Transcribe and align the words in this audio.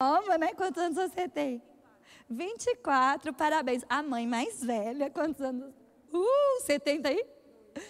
nova, 0.00 0.38
né? 0.38 0.54
Quantos 0.54 0.80
anos 0.80 0.96
você 0.96 1.28
tem? 1.28 1.60
24, 2.30 3.32
parabéns. 3.34 3.82
A 3.88 4.00
mãe 4.00 4.28
mais 4.28 4.62
velha, 4.62 5.10
quantos 5.10 5.40
anos? 5.40 5.74
Uh, 6.12 6.62
70 6.62 7.08
aí? 7.08 7.26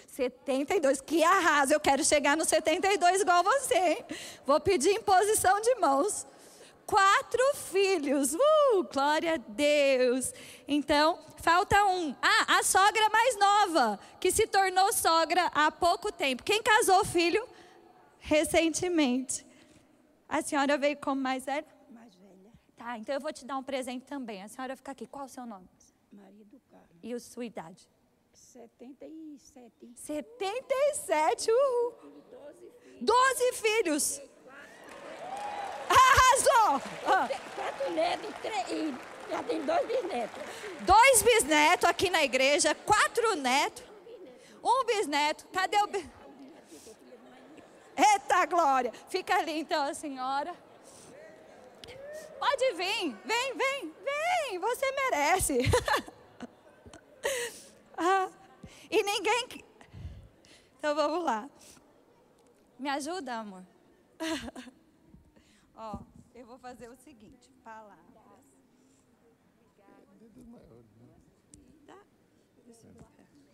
72, 0.07 1.01
que 1.01 1.23
arraso. 1.23 1.71
Eu 1.71 1.79
quero 1.79 2.03
chegar 2.03 2.35
no 2.35 2.45
72 2.45 3.21
igual 3.21 3.43
você, 3.43 3.77
hein? 3.77 4.05
Vou 4.43 4.59
pedir 4.59 4.89
imposição 4.89 5.61
de 5.61 5.75
mãos. 5.75 6.25
Quatro 6.83 7.43
filhos, 7.71 8.33
uh, 8.33 8.83
glória 8.91 9.35
a 9.35 9.37
Deus. 9.37 10.33
Então, 10.67 11.19
falta 11.37 11.85
um. 11.85 12.15
Ah, 12.19 12.57
a 12.57 12.63
sogra 12.63 13.07
mais 13.11 13.37
nova, 13.37 13.99
que 14.19 14.31
se 14.31 14.47
tornou 14.47 14.91
sogra 14.91 15.45
há 15.53 15.69
pouco 15.69 16.11
tempo. 16.11 16.41
Quem 16.41 16.63
casou 16.63 17.05
filho? 17.05 17.47
Recentemente. 18.17 19.45
A 20.27 20.41
senhora 20.41 20.75
veio 20.75 20.97
como 20.97 21.21
mais 21.21 21.45
velha? 21.45 21.78
Tá, 22.79 22.97
então 22.97 23.13
eu 23.13 23.19
vou 23.21 23.31
te 23.33 23.45
dar 23.45 23.57
um 23.57 23.63
presente 23.63 24.05
também. 24.05 24.41
A 24.41 24.47
senhora 24.47 24.73
fica 24.75 24.91
aqui. 24.93 25.05
Qual 25.05 25.25
o 25.25 25.29
seu 25.29 25.45
nome? 25.45 25.67
Maria 26.13 26.45
do 26.45 26.59
Carmo. 26.71 26.87
E 27.03 27.13
a 27.13 27.19
sua 27.19 27.45
idade? 27.45 27.87
77. 28.33 29.91
77, 29.95 31.51
uhul. 31.51 31.93
12 33.01 33.51
filhos. 33.53 34.21
Arrasou! 35.89 36.81
Ah, 37.05 37.27
Quatro 37.55 37.91
netos 37.91 38.33
três, 38.41 38.95
já 39.29 39.43
tem 39.43 39.61
dois 39.65 39.87
bisnetos. 39.87 40.43
dois 40.81 41.21
bisnetos 41.21 41.85
aqui 41.89 42.09
na 42.09 42.23
igreja, 42.23 42.73
quatro 42.75 43.35
netos, 43.35 43.83
um 44.63 44.85
bisneto. 44.85 45.45
Cadê 45.51 45.77
o. 45.77 45.89
Eita 47.97 48.45
glória! 48.45 48.93
Fica 49.09 49.35
ali 49.35 49.59
então 49.59 49.83
a 49.83 49.93
senhora. 49.93 50.55
Pode 52.39 52.73
vir, 52.73 53.15
vem, 53.25 53.57
vem, 53.57 53.93
vem, 54.03 54.59
você 54.59 54.91
merece. 54.91 55.59
Ah, 58.01 58.31
e 58.89 59.03
ninguém. 59.03 59.65
Então 60.77 60.95
vamos 60.95 61.25
lá. 61.25 61.49
Me 62.79 62.87
ajuda, 62.87 63.39
amor. 63.39 63.65
Ó, 65.75 65.99
eu 66.33 66.45
vou 66.45 66.57
fazer 66.57 66.89
o 66.89 66.95
seguinte: 66.95 67.51
palavras. 67.61 68.07
Tá? 71.85 71.99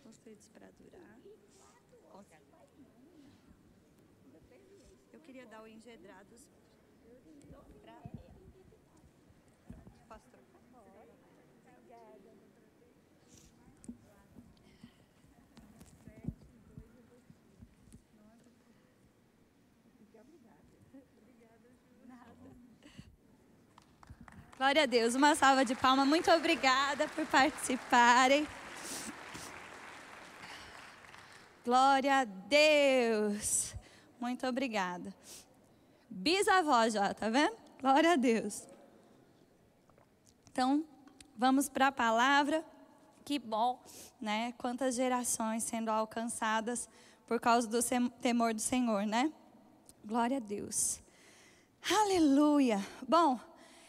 Conceitos 0.04 0.48
para 0.50 0.70
durar. 0.78 1.18
Eu 5.12 5.20
queria 5.20 5.46
dar 5.46 5.62
o 5.62 5.66
engedrados 5.66 6.48
para. 7.82 8.15
Glória 24.56 24.84
a 24.84 24.86
Deus, 24.86 25.14
uma 25.14 25.34
salva 25.34 25.66
de 25.66 25.74
palmas. 25.74 26.08
Muito 26.08 26.30
obrigada 26.30 27.06
por 27.08 27.26
participarem. 27.26 28.48
Glória 31.62 32.20
a 32.20 32.24
Deus. 32.24 33.74
Muito 34.18 34.46
obrigada. 34.46 35.14
Bisavó 36.08 36.88
já, 36.88 37.12
tá 37.12 37.28
vendo? 37.28 37.54
Glória 37.82 38.14
a 38.14 38.16
Deus. 38.16 38.66
Então, 40.50 40.82
vamos 41.36 41.68
para 41.68 41.88
a 41.88 41.92
palavra. 41.92 42.64
Que 43.26 43.38
bom, 43.38 43.78
né? 44.18 44.54
Quantas 44.56 44.94
gerações 44.94 45.64
sendo 45.64 45.90
alcançadas 45.90 46.88
por 47.26 47.38
causa 47.38 47.68
do 47.68 47.80
temor 48.22 48.54
do 48.54 48.60
Senhor, 48.62 49.04
né? 49.04 49.30
Glória 50.02 50.38
a 50.38 50.40
Deus. 50.40 50.98
Aleluia. 51.90 52.80
Bom, 53.06 53.38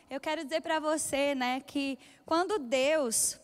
eu 0.09 0.19
quero 0.19 0.44
dizer 0.44 0.62
para 0.62 0.79
você, 0.79 1.35
né, 1.35 1.59
que 1.59 2.00
quando 2.25 2.59
Deus 2.59 3.38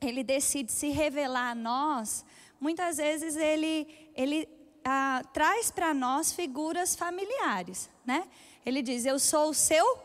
ele 0.00 0.22
decide 0.22 0.72
se 0.72 0.88
revelar 0.88 1.50
a 1.50 1.54
nós, 1.54 2.24
muitas 2.60 2.96
vezes 2.96 3.36
ele 3.36 4.10
ele 4.14 4.48
ah, 4.84 5.22
traz 5.32 5.70
para 5.70 5.92
nós 5.92 6.32
figuras 6.32 6.96
familiares, 6.96 7.90
né? 8.06 8.26
Ele 8.64 8.80
diz: 8.80 9.04
"Eu 9.04 9.18
sou 9.18 9.50
o 9.50 9.54
seu 9.54 9.98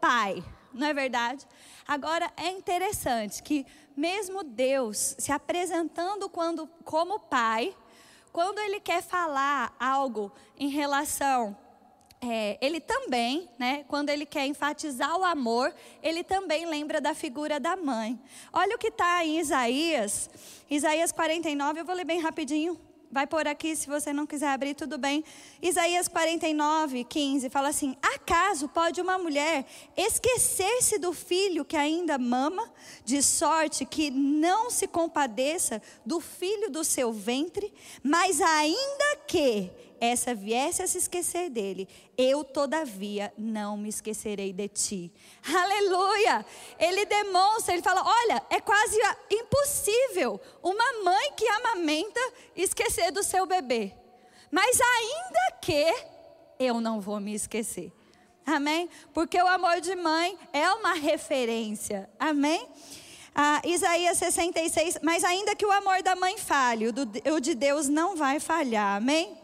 pai", 0.00 0.44
não 0.72 0.86
é 0.86 0.92
verdade? 0.92 1.46
Agora 1.86 2.30
é 2.36 2.50
interessante 2.50 3.42
que 3.42 3.64
mesmo 3.96 4.44
Deus 4.44 5.16
se 5.18 5.32
apresentando 5.32 6.28
quando 6.28 6.66
como 6.84 7.18
pai, 7.18 7.74
quando 8.32 8.58
ele 8.58 8.80
quer 8.80 9.02
falar 9.02 9.74
algo 9.80 10.30
em 10.58 10.68
relação 10.68 11.56
é, 12.28 12.58
ele 12.60 12.80
também, 12.80 13.48
né, 13.58 13.84
quando 13.88 14.10
ele 14.10 14.26
quer 14.26 14.46
enfatizar 14.46 15.16
o 15.16 15.24
amor, 15.24 15.74
ele 16.02 16.24
também 16.24 16.66
lembra 16.66 17.00
da 17.00 17.14
figura 17.14 17.60
da 17.60 17.76
mãe. 17.76 18.18
Olha 18.52 18.76
o 18.76 18.78
que 18.78 18.88
está 18.88 19.24
em 19.24 19.38
Isaías, 19.38 20.28
Isaías 20.68 21.12
49, 21.12 21.80
eu 21.80 21.84
vou 21.84 21.94
ler 21.94 22.04
bem 22.04 22.20
rapidinho. 22.20 22.78
Vai 23.10 23.26
por 23.26 23.46
aqui, 23.46 23.76
se 23.76 23.86
você 23.86 24.12
não 24.12 24.26
quiser 24.26 24.48
abrir, 24.48 24.74
tudo 24.74 24.98
bem. 24.98 25.24
Isaías 25.62 26.08
49, 26.08 27.04
15, 27.04 27.48
fala 27.48 27.68
assim: 27.68 27.96
Acaso 28.02 28.68
pode 28.68 29.00
uma 29.00 29.16
mulher 29.16 29.64
esquecer-se 29.96 30.98
do 30.98 31.12
filho 31.12 31.64
que 31.64 31.76
ainda 31.76 32.18
mama, 32.18 32.68
de 33.04 33.22
sorte 33.22 33.84
que 33.84 34.10
não 34.10 34.70
se 34.70 34.88
compadeça 34.88 35.80
do 36.04 36.20
filho 36.20 36.68
do 36.68 36.82
seu 36.82 37.12
ventre, 37.12 37.72
mas 38.02 38.40
ainda 38.40 39.16
que 39.26 39.70
essa 40.00 40.34
viesse 40.34 40.82
a 40.82 40.86
se 40.86 40.98
esquecer 40.98 41.50
dele, 41.50 41.88
eu 42.16 42.44
todavia 42.44 43.32
não 43.36 43.76
me 43.76 43.88
esquecerei 43.88 44.52
de 44.52 44.68
ti. 44.68 45.12
Aleluia! 45.44 46.44
Ele 46.78 47.04
demonstra, 47.06 47.74
ele 47.74 47.82
fala: 47.82 48.02
olha, 48.04 48.42
é 48.50 48.60
quase 48.60 48.98
impossível 49.30 50.40
uma 50.62 51.04
mãe 51.04 51.32
que 51.36 51.46
amamenta 51.48 52.20
esquecer 52.54 53.10
do 53.10 53.22
seu 53.22 53.46
bebê. 53.46 53.92
Mas 54.50 54.80
ainda 54.80 55.58
que 55.60 55.94
eu 56.58 56.80
não 56.80 57.00
vou 57.00 57.20
me 57.20 57.34
esquecer. 57.34 57.92
Amém? 58.46 58.88
Porque 59.12 59.40
o 59.42 59.46
amor 59.46 59.80
de 59.80 59.96
mãe 59.96 60.38
é 60.52 60.70
uma 60.72 60.94
referência. 60.94 62.08
Amém? 62.18 62.68
Ah, 63.34 63.60
Isaías 63.66 64.16
66, 64.16 65.00
mas 65.02 65.22
ainda 65.22 65.54
que 65.54 65.66
o 65.66 65.70
amor 65.70 66.02
da 66.02 66.16
mãe 66.16 66.38
falhe, 66.38 66.86
o, 66.88 67.40
de 67.40 67.54
Deus 67.54 67.86
não 67.86 68.16
vai 68.16 68.40
falhar. 68.40 68.96
Amém? 68.96 69.36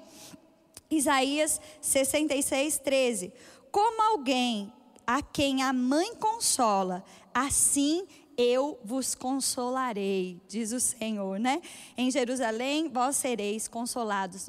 Isaías 0.97 1.60
66, 1.80 2.78
13. 2.78 3.32
Como 3.70 4.03
alguém 4.03 4.72
a 5.06 5.22
quem 5.22 5.62
a 5.62 5.72
mãe 5.72 6.14
consola, 6.14 7.04
assim 7.34 8.06
eu 8.36 8.78
vos 8.84 9.14
consolarei, 9.14 10.41
diz 10.48 10.72
o 10.72 10.80
Senhor, 10.80 11.38
né? 11.38 11.60
Em 11.97 12.10
Jerusalém 12.10 12.88
vós 12.88 13.16
sereis 13.16 13.69
consolados. 13.69 14.48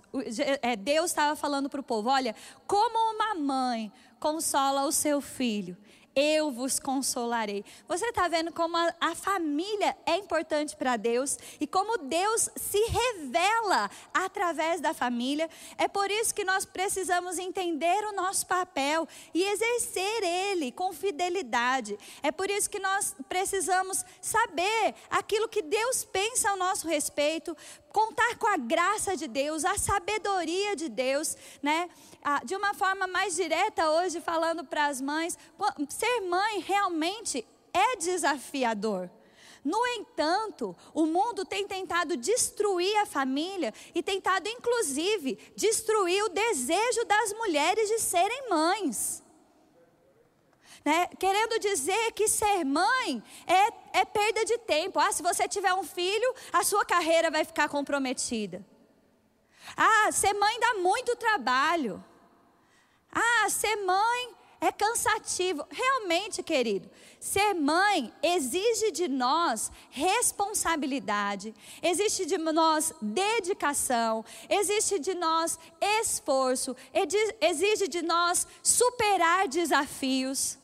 É, 0.62 0.76
Deus 0.76 1.12
estava 1.12 1.36
falando 1.36 1.70
para 1.70 1.82
o 1.82 1.84
povo: 1.84 2.10
olha, 2.10 2.36
como 2.66 3.16
uma 3.16 3.36
mãe 3.36 3.92
consola 4.20 4.86
o 4.86 4.92
seu 4.92 5.20
filho, 5.20 5.78
eu 6.16 6.52
vos 6.52 6.80
consolarei. 6.80 7.66
Você 7.88 8.06
está 8.08 8.28
vendo 8.28 8.52
como 8.52 8.78
a, 8.78 8.94
a 9.00 9.16
família 9.16 9.96
é 10.06 10.18
importante 10.18 10.76
para 10.76 10.96
Deus 10.98 11.38
e 11.60 11.66
como 11.66 11.98
Deus 11.98 12.50
se 12.56 12.80
revela 12.80 13.90
através 14.14 14.80
da 14.80 14.94
família. 14.94 15.50
É 15.78 15.88
por 15.88 16.10
isso 16.12 16.34
que 16.34 16.44
nós 16.44 16.66
precisamos 16.66 17.38
entender 17.38 18.06
o 18.06 18.16
nosso 18.16 18.46
papel 18.46 19.08
e 19.34 19.44
exercer 19.44 20.24
ele 20.24 20.72
com 20.72 20.94
fidelidade. 20.94 21.98
É 22.22 22.32
por 22.32 22.50
isso 22.50 22.70
que 22.70 22.80
nós 22.80 23.16
precisamos 23.28 24.06
saber 24.22 24.96
aquilo 25.10 25.48
que 25.48 25.62
Deus 25.62 26.04
pensa 26.04 26.50
ao 26.50 26.58
nosso 26.58 26.88
respeito, 26.88 27.56
contar 27.94 28.36
com 28.38 28.48
a 28.48 28.58
graça 28.58 29.16
de 29.16 29.28
Deus, 29.28 29.64
a 29.64 29.78
sabedoria 29.78 30.76
de 30.76 30.90
Deus, 30.90 31.38
né? 31.62 31.90
Ah, 32.24 32.42
de 32.44 32.56
uma 32.56 32.74
forma 32.74 33.06
mais 33.06 33.36
direta 33.36 33.90
hoje, 33.92 34.20
falando 34.20 34.66
para 34.66 34.88
as 34.88 35.00
mães, 35.00 35.38
ser 35.88 36.22
mãe 36.22 36.60
realmente 36.60 37.46
é 37.72 37.96
desafiador. 37.96 39.10
No 39.64 39.86
entanto, 39.88 40.76
o 40.94 41.06
mundo 41.06 41.46
tem 41.46 41.66
tentado 41.66 42.18
destruir 42.18 42.94
a 42.98 43.06
família 43.06 43.74
e 43.96 44.04
tentado, 44.04 44.50
inclusive, 44.50 45.38
destruir 45.56 46.22
o 46.26 46.30
desejo 46.30 47.06
das 47.06 47.32
mulheres 47.34 47.88
de 47.88 48.00
serem 48.00 48.50
mães. 48.50 49.23
Né? 50.84 51.08
Querendo 51.18 51.60
dizer 51.60 52.12
que 52.12 52.28
ser 52.28 52.66
mãe 52.66 53.24
é, 53.48 54.00
é 54.02 54.06
perda 54.06 54.44
de 54.44 54.58
tempo. 54.60 55.00
Ah, 55.00 55.12
se 55.12 55.24
você 55.24 55.48
tiver 55.48 55.74
um 55.74 55.84
filho, 55.84 56.36
a 56.52 56.64
sua 56.64 56.84
carreira 56.84 57.32
vai 57.32 57.46
ficar 57.46 57.70
comprometida. 57.70 58.66
Ah, 59.78 60.12
ser 60.12 60.34
mãe 60.34 60.60
dá 60.60 60.74
muito 60.76 61.16
trabalho. 61.16 62.04
Ah, 63.10 63.50
ser 63.50 63.78
mãe 63.78 64.36
é 64.60 64.72
cansativo. 64.72 65.66
Realmente, 65.70 66.42
querido, 66.44 66.90
ser 67.20 67.54
mãe 67.54 68.14
exige 68.22 68.92
de 68.92 69.08
nós 69.08 69.72
responsabilidade, 69.90 71.54
exige 71.82 72.26
de 72.26 72.38
nós 72.38 72.94
dedicação, 73.02 74.26
exige 74.50 75.00
de 75.00 75.14
nós 75.14 75.58
esforço, 75.80 76.76
exige 77.40 77.88
de 77.88 78.02
nós 78.02 78.48
superar 78.62 79.48
desafios. 79.48 80.58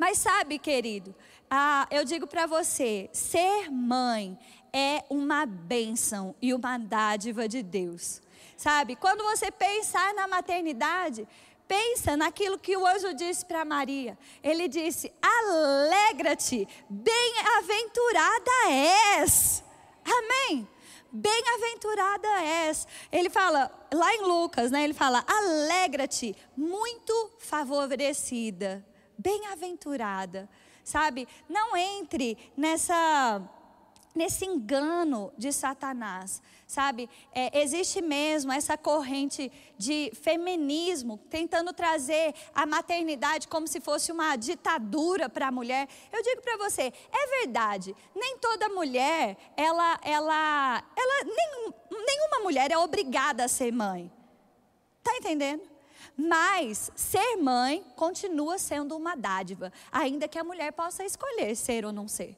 Mas 0.00 0.16
sabe, 0.16 0.58
querido, 0.58 1.14
ah, 1.50 1.86
eu 1.90 2.06
digo 2.06 2.26
para 2.26 2.46
você: 2.46 3.10
ser 3.12 3.70
mãe 3.70 4.38
é 4.72 5.04
uma 5.10 5.44
bênção 5.44 6.34
e 6.40 6.54
uma 6.54 6.78
dádiva 6.78 7.46
de 7.46 7.62
Deus. 7.62 8.22
Sabe, 8.56 8.96
quando 8.96 9.22
você 9.22 9.50
pensar 9.50 10.14
na 10.14 10.26
maternidade, 10.26 11.28
pensa 11.68 12.16
naquilo 12.16 12.58
que 12.58 12.74
o 12.78 12.86
anjo 12.86 13.12
disse 13.12 13.44
para 13.44 13.62
Maria. 13.62 14.16
Ele 14.42 14.68
disse: 14.68 15.12
Alegra-te, 15.20 16.66
bem-aventurada 16.88 18.50
és. 19.18 19.62
Amém. 20.02 20.66
Bem-aventurada 21.12 22.28
és. 22.42 22.88
Ele 23.12 23.28
fala, 23.28 23.70
lá 23.92 24.14
em 24.14 24.22
Lucas, 24.22 24.70
né? 24.70 24.82
Ele 24.82 24.94
fala: 24.94 25.22
Alegra-te, 25.28 26.34
muito 26.56 27.32
favorecida, 27.38 28.82
bem-aventurada. 29.20 30.48
Sabe? 30.82 31.28
Não 31.48 31.76
entre 31.76 32.36
nessa 32.56 33.40
nesse 34.14 34.44
engano 34.44 35.32
de 35.38 35.52
Satanás, 35.52 36.42
sabe? 36.66 37.08
É, 37.32 37.60
existe 37.60 38.02
mesmo 38.02 38.52
essa 38.52 38.76
corrente 38.76 39.50
de 39.78 40.10
feminismo 40.20 41.18
tentando 41.30 41.72
trazer 41.72 42.34
a 42.54 42.66
maternidade 42.66 43.46
como 43.46 43.68
se 43.68 43.80
fosse 43.80 44.10
uma 44.10 44.36
ditadura 44.36 45.28
para 45.28 45.48
a 45.48 45.52
mulher. 45.52 45.88
Eu 46.12 46.22
digo 46.22 46.42
para 46.42 46.56
você, 46.56 46.92
é 47.12 47.40
verdade. 47.40 47.94
Nem 48.14 48.36
toda 48.38 48.68
mulher, 48.68 49.36
ela, 49.56 49.98
ela, 50.02 50.84
ela, 50.96 51.24
nem, 51.24 51.74
nenhuma 51.90 52.40
mulher 52.42 52.70
é 52.72 52.78
obrigada 52.78 53.44
a 53.44 53.48
ser 53.48 53.72
mãe. 53.72 54.10
Tá 55.02 55.16
entendendo? 55.16 55.69
Mas 56.22 56.92
ser 56.94 57.36
mãe 57.36 57.82
continua 57.96 58.58
sendo 58.58 58.94
uma 58.94 59.16
dádiva, 59.16 59.72
ainda 59.90 60.28
que 60.28 60.38
a 60.38 60.44
mulher 60.44 60.70
possa 60.70 61.02
escolher 61.02 61.56
ser 61.56 61.86
ou 61.86 61.92
não 61.92 62.06
ser. 62.06 62.36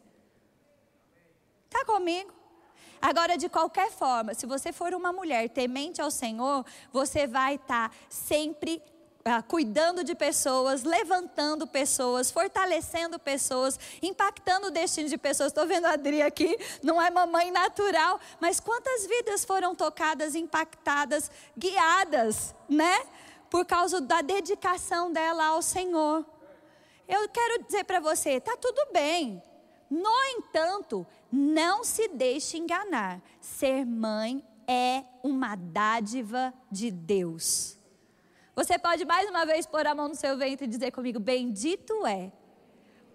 Está 1.66 1.84
comigo? 1.84 2.32
Agora, 3.00 3.36
de 3.36 3.48
qualquer 3.48 3.90
forma, 3.90 4.34
se 4.34 4.46
você 4.46 4.72
for 4.72 4.94
uma 4.94 5.12
mulher 5.12 5.48
temente 5.48 6.00
ao 6.00 6.12
Senhor, 6.12 6.64
você 6.92 7.26
vai 7.26 7.56
estar 7.56 7.88
tá 7.88 7.96
sempre 8.08 8.80
ah, 9.24 9.42
cuidando 9.42 10.04
de 10.04 10.14
pessoas, 10.14 10.84
levantando 10.84 11.66
pessoas, 11.66 12.30
fortalecendo 12.30 13.18
pessoas, 13.18 13.80
impactando 14.00 14.68
o 14.68 14.70
destino 14.70 15.08
de 15.08 15.18
pessoas. 15.18 15.48
Estou 15.48 15.66
vendo 15.66 15.86
a 15.86 15.94
Adri 15.94 16.22
aqui, 16.22 16.56
não 16.84 17.02
é 17.02 17.10
mamãe 17.10 17.50
natural, 17.50 18.20
mas 18.40 18.60
quantas 18.60 19.06
vidas 19.06 19.44
foram 19.44 19.74
tocadas, 19.74 20.36
impactadas, 20.36 21.32
guiadas, 21.58 22.54
né? 22.68 22.96
Por 23.52 23.66
causa 23.66 24.00
da 24.00 24.22
dedicação 24.22 25.12
dela 25.12 25.44
ao 25.44 25.60
Senhor. 25.60 26.24
Eu 27.06 27.28
quero 27.28 27.62
dizer 27.64 27.84
para 27.84 28.00
você, 28.00 28.40
tá 28.40 28.56
tudo 28.56 28.90
bem. 28.94 29.42
No 29.90 30.24
entanto, 30.38 31.06
não 31.30 31.84
se 31.84 32.08
deixe 32.08 32.56
enganar. 32.56 33.20
Ser 33.42 33.84
mãe 33.84 34.42
é 34.66 35.04
uma 35.22 35.54
dádiva 35.54 36.54
de 36.70 36.90
Deus. 36.90 37.78
Você 38.56 38.78
pode 38.78 39.04
mais 39.04 39.28
uma 39.28 39.44
vez 39.44 39.66
pôr 39.66 39.86
a 39.86 39.94
mão 39.94 40.08
no 40.08 40.14
seu 40.14 40.34
ventre 40.38 40.64
e 40.64 40.70
dizer 40.70 40.90
comigo: 40.90 41.20
Bendito 41.20 42.06
é 42.06 42.32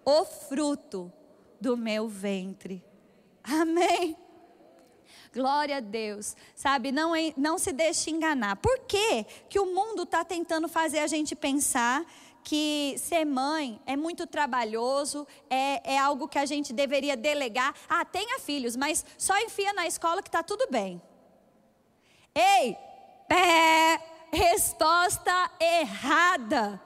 o 0.04 0.24
fruto 0.24 1.12
do 1.60 1.76
meu 1.76 2.06
ventre. 2.06 2.84
Amém. 3.42 4.16
Glória 5.32 5.76
a 5.78 5.80
Deus. 5.80 6.36
Sabe, 6.54 6.90
não, 6.92 7.12
não 7.36 7.58
se 7.58 7.72
deixe 7.72 8.10
enganar. 8.10 8.56
Por 8.56 8.80
que, 8.80 9.24
que 9.48 9.58
o 9.58 9.66
mundo 9.66 10.02
está 10.02 10.24
tentando 10.24 10.68
fazer 10.68 11.00
a 11.00 11.06
gente 11.06 11.34
pensar 11.34 12.04
que 12.48 12.94
ser 12.96 13.26
mãe 13.26 13.78
é 13.84 13.94
muito 13.94 14.26
trabalhoso, 14.26 15.26
é, 15.50 15.94
é 15.94 15.98
algo 15.98 16.26
que 16.26 16.38
a 16.38 16.46
gente 16.46 16.72
deveria 16.72 17.14
delegar. 17.14 17.74
Ah, 17.86 18.06
tenha 18.06 18.38
filhos, 18.38 18.74
mas 18.74 19.04
só 19.18 19.38
enfia 19.38 19.72
na 19.74 19.86
escola 19.86 20.22
que 20.22 20.30
está 20.30 20.42
tudo 20.42 20.66
bem. 20.70 21.02
Ei, 22.34 22.74
pé, 23.28 24.00
resposta 24.32 25.50
errada. 25.60 26.80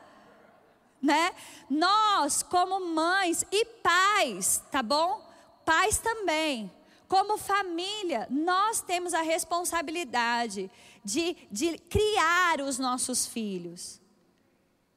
Né? 1.01 1.33
Nós, 1.71 2.43
como 2.43 2.85
mães 2.85 3.45
e 3.53 3.65
pais, 3.65 4.63
tá 4.69 4.83
bom? 4.83 5.25
Pais 5.65 5.99
também, 5.99 6.73
como 7.13 7.37
família, 7.37 8.27
nós 8.31 8.81
temos 8.81 9.13
a 9.13 9.21
responsabilidade 9.21 10.71
de, 11.05 11.37
de 11.51 11.77
criar 11.77 12.63
os 12.63 12.79
nossos 12.79 13.27
filhos. 13.27 14.01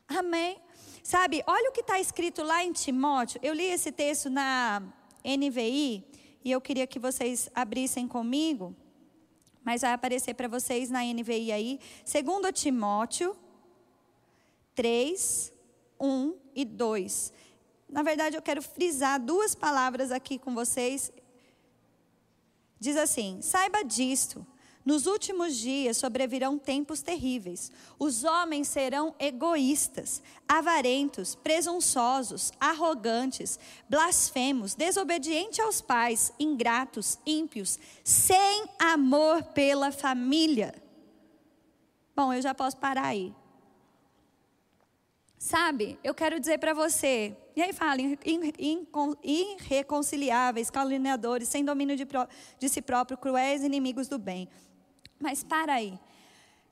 Amém? 0.07 0.57
Sabe, 1.03 1.44
olha 1.45 1.69
o 1.69 1.73
que 1.73 1.81
está 1.81 2.00
escrito 2.00 2.41
lá 2.41 2.63
em 2.63 2.71
Timóteo. 2.71 3.38
Eu 3.44 3.53
li 3.53 3.65
esse 3.65 3.91
texto 3.91 4.29
na 4.29 4.81
NVI 5.25 6.06
e 6.41 6.50
eu 6.50 6.62
queria 6.62 6.88
que 6.88 7.00
vocês 7.00 7.50
abrissem 7.53 8.07
comigo, 8.07 8.73
mas 9.61 9.81
vai 9.81 9.91
aparecer 9.91 10.35
para 10.35 10.47
vocês 10.47 10.89
na 10.89 11.03
NVI 11.03 11.51
aí. 11.51 11.81
Segundo 12.06 12.50
Timóteo 12.53 13.35
3, 14.73 15.51
1 16.00 16.33
e 16.56 16.63
2. 16.63 17.33
Na 17.89 18.03
verdade, 18.03 18.38
eu 18.38 18.41
quero 18.41 18.61
frisar 18.61 19.19
duas 19.19 19.53
palavras 19.53 20.13
aqui 20.13 20.39
com 20.39 20.56
vocês. 20.56 21.11
Diz 22.80 22.98
assim: 22.98 23.42
saiba 23.42 23.83
disto 23.83 24.45
nos 24.86 25.07
últimos 25.07 25.56
dias 25.57 25.98
sobrevirão 25.98 26.60
tempos 26.60 27.01
terríveis. 27.01 27.72
Os 27.98 28.24
homens 28.24 28.68
serão 28.68 29.16
egoístas, 29.18 30.22
avarentos, 30.48 31.33
presunçosos, 31.33 32.54
arrogantes, 32.60 33.60
blasfemos, 33.89 34.75
desobedientes 34.75 35.60
aos 35.60 35.81
pais, 35.81 36.31
ingratos, 36.39 37.18
ímpios, 37.25 37.80
sem 38.04 38.69
amor 38.78 39.42
pela 39.42 39.92
família. 39.92 40.75
Bom, 42.16 42.31
eu 42.31 42.42
já 42.42 42.54
posso 42.54 42.78
parar 42.78 43.07
aí. 43.07 43.33
Sabe, 45.37 45.99
eu 46.03 46.13
quero 46.13 46.39
dizer 46.39 46.57
para 46.57 46.73
você, 46.73 47.35
e 47.55 47.61
aí 47.61 47.73
fala, 47.73 47.97
irreconciliáveis, 49.23 50.69
caluniadores, 50.69 51.49
sem 51.49 51.63
domínio 51.63 51.95
de, 51.95 52.07
de 52.57 52.69
si 52.69 52.81
próprio, 52.81 53.18
cruéis 53.18 53.63
inimigos 53.63 54.07
do 54.07 54.18
bem. 54.18 54.47
Mas 55.19 55.44
para 55.44 55.73
aí. 55.73 55.99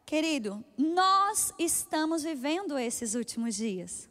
Querido, 0.06 0.64
nós 0.78 1.54
estamos 1.58 2.24
vivendo 2.24 2.78
esses 2.78 3.16
últimos 3.16 3.56
dias. 3.56 4.10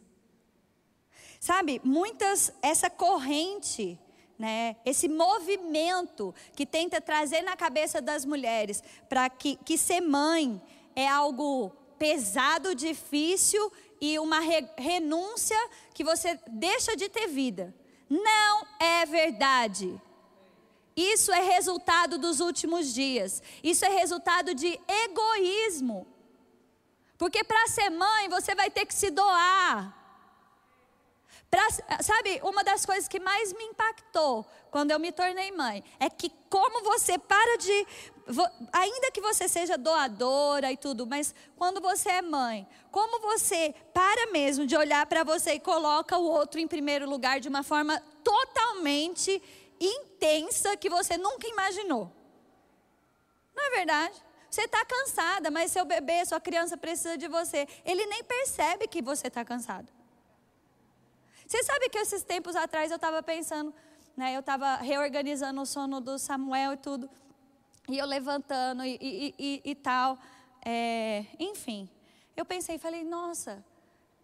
Sabe, 1.39 1.81
muitas, 1.83 2.53
essa 2.61 2.89
corrente, 2.89 3.99
né, 4.39 4.77
esse 4.85 5.07
movimento 5.07 6.33
que 6.55 6.65
tenta 6.65 7.01
trazer 7.01 7.41
na 7.41 7.55
cabeça 7.55 8.01
das 8.01 8.25
mulheres 8.25 8.81
para 9.09 9.29
que, 9.29 9.57
que 9.57 9.77
ser 9.77 10.01
mãe 10.01 10.61
é 10.95 11.07
algo 11.07 11.69
pesado, 11.99 12.73
difícil 12.73 13.71
e 14.03 14.19
uma 14.19 14.41
re, 14.41 14.67
renúncia 14.77 15.57
que 15.93 16.03
você 16.03 16.37
deixa 16.49 16.93
de 16.93 17.07
ter 17.07 17.27
vida. 17.27 17.73
Não 18.09 18.67
é 18.77 19.05
verdade. 19.05 19.97
Isso 20.93 21.31
é 21.31 21.39
resultado 21.39 22.17
dos 22.17 22.41
últimos 22.41 22.93
dias. 22.93 23.41
Isso 23.63 23.85
é 23.85 23.87
resultado 23.87 24.53
de 24.53 24.77
egoísmo. 25.05 26.05
Porque 27.17 27.45
para 27.45 27.65
ser 27.67 27.89
mãe, 27.91 28.27
você 28.27 28.53
vai 28.53 28.69
ter 28.69 28.85
que 28.85 28.93
se 28.93 29.09
doar. 29.09 29.97
Pra, 31.49 31.65
sabe, 32.01 32.41
uma 32.43 32.61
das 32.61 32.85
coisas 32.85 33.07
que 33.07 33.21
mais 33.21 33.53
me 33.53 33.63
impactou 33.63 34.45
quando 34.69 34.91
eu 34.91 34.99
me 34.99 35.13
tornei 35.13 35.49
mãe 35.53 35.81
é 35.97 36.09
que 36.09 36.29
como 36.49 36.83
você 36.83 37.17
para 37.17 37.57
de. 37.57 37.87
Ainda 38.71 39.11
que 39.11 39.19
você 39.19 39.47
seja 39.49 39.77
doadora 39.77 40.71
e 40.71 40.77
tudo, 40.77 41.05
mas 41.05 41.35
quando 41.57 41.81
você 41.81 42.09
é 42.09 42.21
mãe, 42.21 42.67
como 42.89 43.19
você 43.19 43.75
para 43.93 44.31
mesmo 44.31 44.65
de 44.65 44.77
olhar 44.77 45.05
para 45.05 45.23
você 45.23 45.53
e 45.53 45.59
coloca 45.59 46.17
o 46.17 46.23
outro 46.23 46.59
em 46.59 46.67
primeiro 46.67 47.09
lugar 47.09 47.39
de 47.39 47.49
uma 47.49 47.63
forma 47.63 48.01
totalmente 48.23 49.41
intensa 49.79 50.77
que 50.77 50.89
você 50.89 51.17
nunca 51.17 51.47
imaginou. 51.47 52.09
Não 53.53 53.65
é 53.65 53.69
verdade? 53.77 54.23
Você 54.49 54.61
está 54.61 54.85
cansada, 54.85 55.51
mas 55.51 55.71
seu 55.71 55.83
bebê, 55.83 56.23
sua 56.25 56.39
criança 56.39 56.77
precisa 56.77 57.17
de 57.17 57.27
você. 57.27 57.67
Ele 57.83 58.05
nem 58.05 58.23
percebe 58.23 58.87
que 58.87 59.01
você 59.01 59.27
está 59.27 59.43
cansado. 59.43 59.91
Você 61.45 61.61
sabe 61.63 61.89
que 61.89 61.97
esses 61.97 62.23
tempos 62.23 62.55
atrás 62.55 62.89
eu 62.89 62.95
estava 62.95 63.21
pensando, 63.21 63.73
né, 64.15 64.35
eu 64.35 64.39
estava 64.39 64.77
reorganizando 64.77 65.61
o 65.61 65.65
sono 65.65 65.99
do 65.99 66.17
Samuel 66.17 66.73
e 66.73 66.77
tudo, 66.77 67.09
e 67.89 67.97
eu 67.97 68.05
levantando 68.05 68.83
e, 68.83 68.97
e, 69.01 69.35
e, 69.37 69.71
e 69.71 69.75
tal, 69.75 70.17
é, 70.65 71.25
enfim. 71.39 71.89
Eu 72.35 72.45
pensei, 72.45 72.77
falei, 72.77 73.03
nossa, 73.03 73.63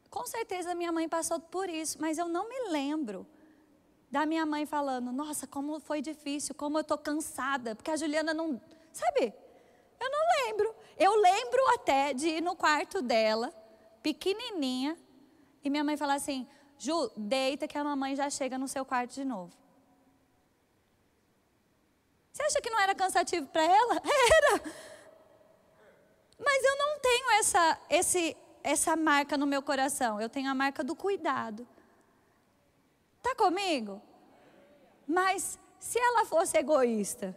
Com 0.10 0.25
certeza 0.25 0.74
minha 0.74 0.92
mãe 0.92 1.08
passou 1.08 1.39
por 1.39 1.70
isso, 1.70 1.98
mas 2.01 2.18
eu 2.18 2.28
não 2.28 2.50
me 2.50 2.70
lembro 2.70 3.28
da 4.10 4.25
minha 4.25 4.46
mãe 4.46 4.66
falando: 4.66 5.12
Nossa, 5.12 5.46
como 5.46 5.80
foi 5.80 6.01
difícil, 6.01 6.56
como 6.56 6.78
eu 6.78 6.82
estou 6.82 6.98
cansada, 6.98 7.75
porque 7.75 7.92
a 7.92 7.98
Juliana 7.98 8.34
não. 8.34 8.60
Sabe? 8.92 9.34
Eu 10.00 10.10
não 10.10 10.20
lembro. 10.46 10.75
Eu 10.98 11.16
lembro 11.22 11.62
até 11.75 12.13
de 12.13 12.28
ir 12.28 12.42
no 12.42 12.56
quarto 12.56 13.01
dela, 13.01 13.54
pequenininha, 14.01 14.98
e 15.63 15.70
minha 15.70 15.84
mãe 15.84 15.96
falar 15.96 16.16
assim: 16.16 16.48
Ju, 16.78 17.12
deita 17.16 17.68
que 17.68 17.78
a 17.78 17.84
mamãe 17.84 18.16
já 18.16 18.30
chega 18.30 18.58
no 18.58 18.68
seu 18.68 18.84
quarto 18.84 19.13
de 19.13 19.24
novo. 19.24 19.59
Você 22.39 22.46
acha 22.46 22.62
que 22.62 22.69
não 22.69 22.79
era 22.79 22.96
cansativo 22.96 23.48
para 23.48 23.63
ela? 23.63 23.96
Era. 24.38 24.63
Mas 26.39 26.63
eu 26.63 26.77
não 26.77 27.00
tenho 27.00 27.31
essa, 27.31 27.77
esse, 27.89 28.38
essa 28.63 28.96
marca 28.96 29.38
no 29.38 29.46
meu 29.46 29.62
coração. 29.62 30.22
Eu 30.22 30.29
tenho 30.29 30.50
a 30.50 30.55
marca 30.55 30.81
do 30.81 30.96
cuidado. 30.96 31.67
Está 33.17 33.36
comigo? 33.36 34.01
Mas 35.05 35.60
se 35.79 36.00
ela 36.00 36.25
fosse 36.25 36.58
egoísta, 36.58 37.36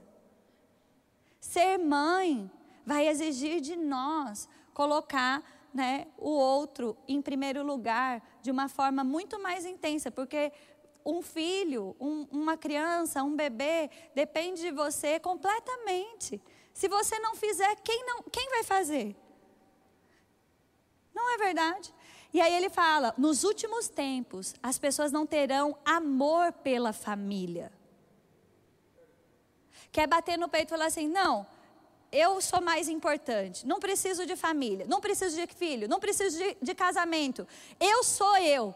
ser 1.40 1.78
mãe 1.78 2.48
vai 2.86 3.08
exigir 3.08 3.60
de 3.60 3.74
nós 3.74 4.48
colocar 4.72 5.42
né, 5.74 6.06
o 6.16 6.30
outro 6.30 6.96
em 7.08 7.20
primeiro 7.20 7.64
lugar 7.64 8.22
de 8.40 8.52
uma 8.52 8.68
forma 8.68 9.02
muito 9.02 9.40
mais 9.40 9.64
intensa, 9.64 10.12
porque 10.12 10.52
um 11.04 11.22
filho, 11.22 11.96
um, 12.00 12.26
uma 12.30 12.56
criança, 12.56 13.22
um 13.22 13.34
bebê 13.34 13.90
depende 14.14 14.62
de 14.62 14.70
você 14.70 15.18
completamente. 15.20 16.40
Se 16.72 16.88
você 16.88 17.18
não 17.18 17.34
fizer, 17.34 17.76
quem, 17.76 18.04
não, 18.06 18.22
quem 18.22 18.48
vai 18.50 18.64
fazer? 18.64 19.16
Não 21.14 21.34
é 21.34 21.38
verdade? 21.38 21.92
E 22.32 22.40
aí 22.40 22.54
ele 22.54 22.70
fala: 22.70 23.14
nos 23.18 23.44
últimos 23.44 23.88
tempos, 23.88 24.54
as 24.62 24.78
pessoas 24.78 25.12
não 25.12 25.26
terão 25.26 25.76
amor 25.84 26.52
pela 26.52 26.92
família. 26.92 27.72
Quer 29.90 30.06
bater 30.06 30.38
no 30.38 30.48
peito 30.48 30.68
e 30.68 30.70
falar 30.70 30.86
assim: 30.86 31.06
não, 31.06 31.46
eu 32.10 32.40
sou 32.40 32.60
mais 32.60 32.88
importante, 32.88 33.66
não 33.66 33.78
preciso 33.78 34.24
de 34.24 34.36
família, 34.36 34.86
não 34.86 35.00
preciso 35.00 35.34
de 35.34 35.46
filho, 35.46 35.88
não 35.88 36.00
preciso 36.00 36.38
de, 36.38 36.56
de 36.60 36.74
casamento, 36.74 37.46
eu 37.78 38.02
sou 38.02 38.36
eu. 38.38 38.74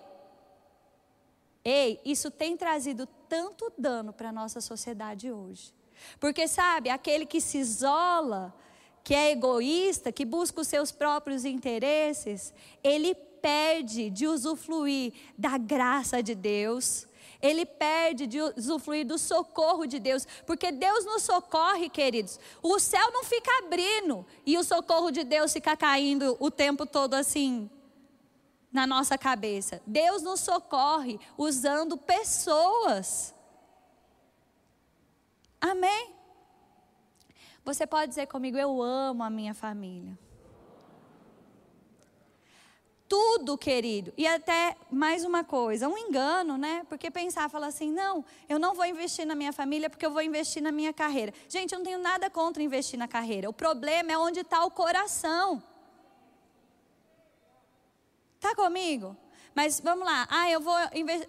Ei, 1.69 2.01
isso 2.05 2.31
tem 2.31 2.57
trazido 2.57 3.09
tanto 3.29 3.73
dano 3.77 4.13
para 4.13 4.29
a 4.29 4.33
nossa 4.33 4.61
sociedade 4.61 5.33
hoje. 5.33 5.75
Porque, 6.21 6.47
sabe, 6.47 6.91
aquele 6.91 7.27
que 7.27 7.41
se 7.41 7.59
isola, 7.59 8.55
que 9.03 9.13
é 9.13 9.33
egoísta, 9.33 10.13
que 10.13 10.25
busca 10.25 10.61
os 10.61 10.69
seus 10.69 10.93
próprios 10.93 11.45
interesses, 11.45 12.55
ele 12.85 13.17
perde 13.17 14.11
de 14.11 14.29
usufruir 14.29 15.13
da 15.37 15.59
graça 15.59 16.23
de 16.23 16.37
Deus, 16.37 17.09
ele 17.43 17.67
perde 17.67 18.29
de 18.29 18.41
usufruir 18.41 19.05
do 19.05 19.19
socorro 19.19 19.87
de 19.87 19.99
Deus, 19.99 20.25
porque 20.47 20.71
Deus 20.71 21.05
nos 21.05 21.25
socorre, 21.25 21.89
queridos. 21.89 22.39
O 22.63 22.79
céu 22.79 23.11
não 23.11 23.25
fica 23.25 23.51
abrindo 23.65 24.25
e 24.47 24.57
o 24.57 24.63
socorro 24.63 25.11
de 25.11 25.25
Deus 25.25 25.53
fica 25.53 25.77
caindo 25.77 26.37
o 26.39 26.49
tempo 26.49 26.87
todo 26.87 27.15
assim 27.15 27.69
na 28.77 28.87
nossa 28.87 29.17
cabeça. 29.17 29.81
Deus 29.87 30.23
nos 30.23 30.41
socorre 30.41 31.19
usando 31.39 31.97
pessoas. 31.97 33.35
Amém? 35.59 36.15
Você 37.65 37.87
pode 37.87 38.11
dizer 38.11 38.27
comigo, 38.27 38.59
eu 38.59 38.83
amo 38.83 39.25
a 39.25 39.31
minha 39.31 39.55
família 39.55 40.17
tudo, 43.09 43.57
querido. 43.57 44.13
E 44.17 44.27
até 44.27 44.77
mais 44.91 45.25
uma 45.25 45.45
coisa, 45.45 45.89
um 45.89 45.97
engano, 45.97 46.59
né? 46.59 46.85
Porque 46.89 47.11
pensar, 47.11 47.49
falar 47.49 47.69
assim, 47.69 47.93
não, 47.93 48.25
eu 48.49 48.59
não 48.59 48.75
vou 48.75 48.85
investir 48.85 49.25
na 49.25 49.35
minha 49.35 49.53
família 49.53 49.89
porque 49.89 50.05
eu 50.05 50.11
vou 50.11 50.23
investir 50.23 50.63
na 50.63 50.73
minha 50.73 50.93
carreira. 50.93 51.33
Gente, 51.49 51.73
eu 51.73 51.79
não 51.79 51.85
tenho 51.85 52.01
nada 52.01 52.29
contra 52.29 52.63
investir 52.63 52.99
na 52.99 53.07
carreira. 53.07 53.49
O 53.49 53.53
problema 53.53 54.13
é 54.13 54.19
onde 54.19 54.41
está 54.41 54.65
o 54.65 54.71
coração. 54.71 55.63
Tá 58.47 58.55
comigo? 58.55 59.17
Mas 59.57 59.81
vamos 59.81 60.07
lá, 60.07 60.25
ah, 60.31 60.49
eu 60.49 60.61
vou 60.61 60.77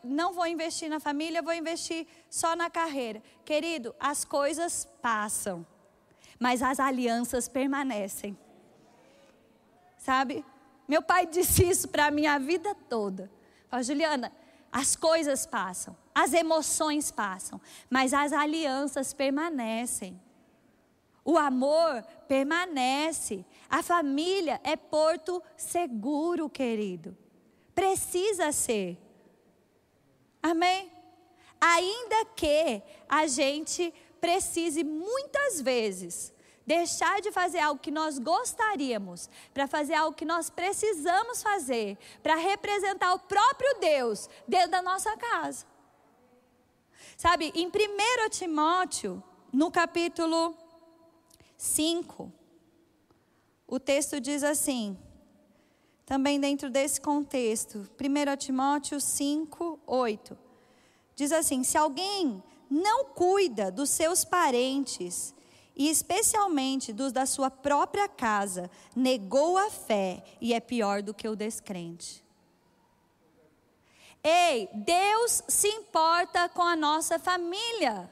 não 0.03 0.33
vou 0.33 0.45
investir 0.45 0.87
na 0.87 0.99
família, 0.99 1.39
eu 1.39 1.43
vou 1.43 1.53
investir 1.53 2.05
só 2.29 2.55
na 2.55 2.69
carreira. 2.69 3.23
Querido, 3.43 3.95
as 3.99 4.23
coisas 4.23 4.85
passam, 5.01 5.65
mas 6.39 6.61
as 6.61 6.79
alianças 6.79 7.47
permanecem. 7.47 8.37
Sabe? 9.97 10.45
Meu 10.87 11.01
pai 11.01 11.25
disse 11.35 11.67
isso 11.67 11.87
para 11.87 12.05
a 12.05 12.37
vida 12.37 12.75
toda. 12.87 13.31
Fala, 13.67 13.81
Juliana, 13.81 14.31
as 14.71 14.95
coisas 14.95 15.47
passam, 15.47 15.97
as 16.13 16.33
emoções 16.33 17.09
passam, 17.09 17.59
mas 17.89 18.13
as 18.13 18.31
alianças 18.31 19.11
permanecem. 19.11 20.21
O 21.27 21.37
amor 21.37 22.01
permanece. 22.25 23.45
A 23.69 23.83
família 23.83 24.61
é 24.63 24.77
porto 24.77 25.43
seguro, 25.57 26.49
querido. 26.49 27.17
Precisa 27.75 28.53
ser. 28.53 28.97
Amém? 30.41 30.89
Ainda 31.59 32.23
que 32.33 32.81
a 33.09 33.27
gente 33.27 33.93
precise 34.21 34.85
muitas 34.85 35.59
vezes 35.59 36.33
deixar 36.65 37.19
de 37.19 37.29
fazer 37.29 37.59
algo 37.59 37.81
que 37.81 37.91
nós 37.91 38.17
gostaríamos, 38.19 39.29
para 39.53 39.67
fazer 39.67 39.95
algo 39.95 40.15
que 40.15 40.23
nós 40.23 40.49
precisamos 40.49 41.43
fazer, 41.43 41.97
para 42.23 42.35
representar 42.35 43.13
o 43.13 43.19
próprio 43.19 43.79
Deus 43.81 44.29
dentro 44.47 44.71
da 44.71 44.81
nossa 44.81 45.15
casa. 45.17 45.65
Sabe, 47.17 47.51
em 47.53 47.67
1 47.67 48.29
Timóteo, 48.29 49.21
no 49.51 49.69
capítulo 49.69 50.55
5, 51.57 52.31
o 53.67 53.79
texto 53.79 54.21
diz 54.21 54.43
assim, 54.43 54.97
também 56.05 56.39
dentro 56.39 56.69
desse 56.69 57.01
contexto, 57.01 57.79
1 57.99 58.37
Timóteo 58.37 59.01
5, 59.01 59.79
8, 59.85 60.37
diz 61.15 61.31
assim: 61.31 61.63
se 61.63 61.77
alguém 61.77 62.41
não 62.69 63.05
cuida 63.05 63.71
dos 63.71 63.89
seus 63.89 64.23
parentes, 64.23 65.33
e 65.75 65.89
especialmente 65.89 66.93
dos 66.93 67.11
da 67.11 67.25
sua 67.25 67.51
própria 67.51 68.07
casa, 68.07 68.69
negou 68.95 69.57
a 69.57 69.69
fé 69.69 70.23
e 70.41 70.53
é 70.53 70.59
pior 70.59 71.03
do 71.03 71.13
que 71.13 71.27
o 71.27 71.35
descrente. 71.35 72.25
Ei, 74.23 74.67
Deus 74.73 75.43
se 75.47 75.67
importa 75.67 76.49
com 76.49 76.63
a 76.63 76.75
nossa 76.75 77.19
família. 77.19 78.09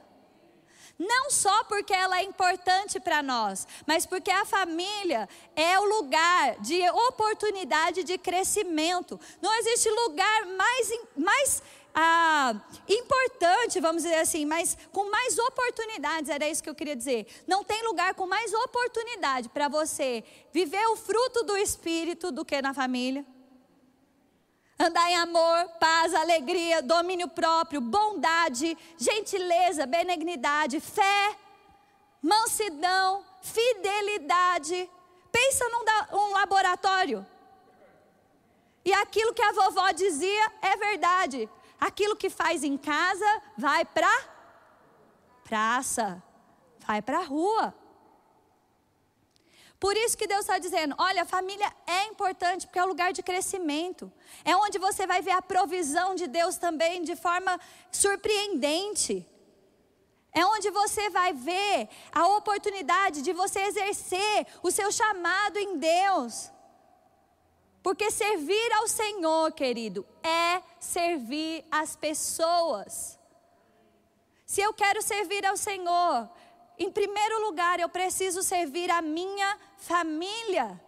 Não 0.97 1.29
só 1.29 1.63
porque 1.65 1.93
ela 1.93 2.19
é 2.19 2.23
importante 2.23 2.99
para 2.99 3.21
nós, 3.21 3.67
mas 3.85 4.05
porque 4.05 4.31
a 4.31 4.45
família 4.45 5.27
é 5.55 5.77
o 5.79 5.83
lugar 5.83 6.59
de 6.61 6.89
oportunidade 6.89 8.03
de 8.03 8.17
crescimento. 8.17 9.19
Não 9.41 9.53
existe 9.59 9.89
lugar 9.89 10.45
mais, 10.45 10.89
mais 11.17 11.63
ah, 11.93 12.53
importante, 12.87 13.79
vamos 13.79 14.03
dizer 14.03 14.15
assim, 14.15 14.45
mas 14.45 14.77
com 14.91 15.09
mais 15.09 15.37
oportunidades, 15.37 16.29
era 16.29 16.47
isso 16.47 16.63
que 16.63 16.69
eu 16.69 16.75
queria 16.75 16.95
dizer. 16.95 17.25
Não 17.45 17.63
tem 17.63 17.85
lugar 17.85 18.13
com 18.13 18.25
mais 18.25 18.53
oportunidade 18.53 19.49
para 19.49 19.67
você 19.67 20.23
viver 20.53 20.85
o 20.87 20.95
fruto 20.95 21.43
do 21.43 21.57
Espírito 21.57 22.31
do 22.31 22.45
que 22.45 22.61
na 22.61 22.73
família. 22.73 23.25
Andar 24.77 25.09
em 25.09 25.15
amor, 25.15 25.69
paz, 25.79 26.13
alegria, 26.13 26.81
domínio 26.81 27.29
próprio, 27.29 27.79
bondade, 27.79 28.77
gentileza, 28.97 29.85
benignidade, 29.85 30.81
fé, 30.81 31.37
mansidão, 32.21 33.23
fidelidade. 33.41 34.89
Pensa 35.31 35.65
num 35.69 36.17
um 36.17 36.31
laboratório. 36.33 37.25
E 38.83 38.93
aquilo 38.93 39.33
que 39.33 39.41
a 39.41 39.53
vovó 39.53 39.91
dizia 39.91 40.51
é 40.61 40.75
verdade. 40.75 41.49
Aquilo 41.79 42.15
que 42.15 42.29
faz 42.29 42.63
em 42.63 42.77
casa 42.77 43.41
vai 43.57 43.85
para 43.85 44.11
praça, 45.43 46.21
vai 46.85 47.01
para 47.01 47.19
rua. 47.21 47.73
Por 49.79 49.95
isso 49.97 50.17
que 50.17 50.27
Deus 50.27 50.41
está 50.41 50.57
dizendo: 50.57 50.95
olha, 50.97 51.23
a 51.23 51.25
família 51.25 51.71
é 51.85 52.05
importante 52.05 52.65
porque 52.65 52.79
é 52.79 52.83
o 52.83 52.87
lugar 52.87 53.11
de 53.13 53.21
crescimento. 53.21 54.11
É 54.43 54.55
onde 54.55 54.79
você 54.79 55.05
vai 55.05 55.21
ver 55.21 55.31
a 55.31 55.41
provisão 55.41 56.15
de 56.15 56.27
Deus 56.27 56.57
também 56.57 57.03
de 57.03 57.15
forma 57.15 57.59
surpreendente. 57.91 59.27
É 60.31 60.45
onde 60.45 60.69
você 60.69 61.09
vai 61.09 61.31
ver 61.31 61.87
a 62.11 62.27
oportunidade 62.27 63.21
de 63.21 63.31
você 63.31 63.61
exercer 63.61 64.45
o 64.61 64.69
seu 64.69 64.91
chamado 64.91 65.57
em 65.57 65.77
Deus. 65.77 66.51
Porque 67.81 68.11
servir 68.11 68.73
ao 68.73 68.87
Senhor, 68.87 69.51
querido, 69.53 70.05
é 70.23 70.61
servir 70.79 71.63
as 71.71 71.95
pessoas. 71.95 73.17
Se 74.45 74.61
eu 74.61 74.73
quero 74.73 75.01
servir 75.01 75.45
ao 75.45 75.55
Senhor, 75.55 76.29
em 76.77 76.91
primeiro 76.91 77.45
lugar, 77.45 77.79
eu 77.79 77.87
preciso 77.87 78.43
servir 78.43 78.91
a 78.91 79.01
minha 79.01 79.57
família. 79.77 80.81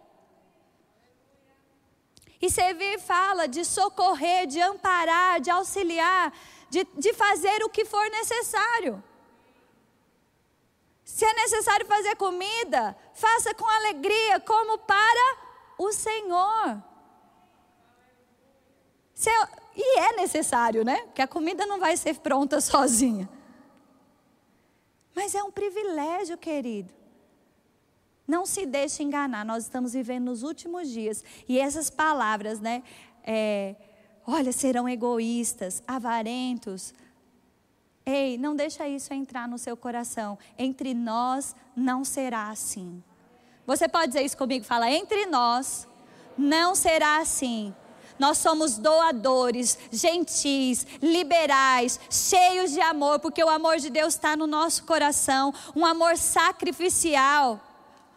E 2.40 2.50
servir 2.50 3.00
fala 3.00 3.48
de 3.48 3.64
socorrer, 3.64 4.46
de 4.46 4.60
amparar, 4.60 5.40
de 5.40 5.50
auxiliar, 5.50 6.32
de, 6.70 6.84
de 6.96 7.12
fazer 7.14 7.64
o 7.64 7.68
que 7.68 7.84
for 7.84 8.08
necessário. 8.10 9.02
Se 11.04 11.24
é 11.24 11.34
necessário 11.34 11.86
fazer 11.86 12.14
comida, 12.16 12.96
faça 13.14 13.54
com 13.54 13.66
alegria, 13.66 14.38
como 14.40 14.78
para 14.78 15.36
o 15.78 15.90
Senhor. 15.90 16.82
É, 19.26 19.48
e 19.74 19.98
é 19.98 20.12
necessário, 20.16 20.84
né? 20.84 21.02
Porque 21.06 21.22
a 21.22 21.26
comida 21.26 21.66
não 21.66 21.80
vai 21.80 21.96
ser 21.96 22.14
pronta 22.20 22.60
sozinha. 22.60 23.28
Mas 25.18 25.34
é 25.34 25.42
um 25.42 25.50
privilégio, 25.50 26.38
querido. 26.38 26.94
Não 28.24 28.46
se 28.46 28.64
deixe 28.64 29.02
enganar, 29.02 29.44
nós 29.44 29.64
estamos 29.64 29.92
vivendo 29.92 30.26
nos 30.26 30.44
últimos 30.44 30.88
dias. 30.88 31.24
E 31.48 31.58
essas 31.58 31.90
palavras, 31.90 32.60
né? 32.60 32.84
É, 33.24 33.74
olha, 34.24 34.52
serão 34.52 34.88
egoístas, 34.88 35.82
avarentos. 35.88 36.94
Ei, 38.06 38.38
não 38.38 38.54
deixa 38.54 38.86
isso 38.86 39.12
entrar 39.12 39.48
no 39.48 39.58
seu 39.58 39.76
coração. 39.76 40.38
Entre 40.56 40.94
nós 40.94 41.56
não 41.74 42.04
será 42.04 42.48
assim. 42.48 43.02
Você 43.66 43.88
pode 43.88 44.12
dizer 44.12 44.22
isso 44.22 44.36
comigo? 44.36 44.64
Fala, 44.64 44.88
entre 44.88 45.26
nós 45.26 45.88
não 46.38 46.76
será 46.76 47.18
assim. 47.18 47.74
Nós 48.18 48.38
somos 48.38 48.78
doadores, 48.78 49.78
gentis, 49.90 50.86
liberais, 51.00 52.00
cheios 52.10 52.72
de 52.72 52.80
amor, 52.80 53.18
porque 53.20 53.42
o 53.42 53.48
amor 53.48 53.78
de 53.78 53.90
Deus 53.90 54.14
está 54.14 54.36
no 54.36 54.46
nosso 54.46 54.84
coração 54.84 55.52
um 55.74 55.86
amor 55.86 56.16
sacrificial 56.16 57.60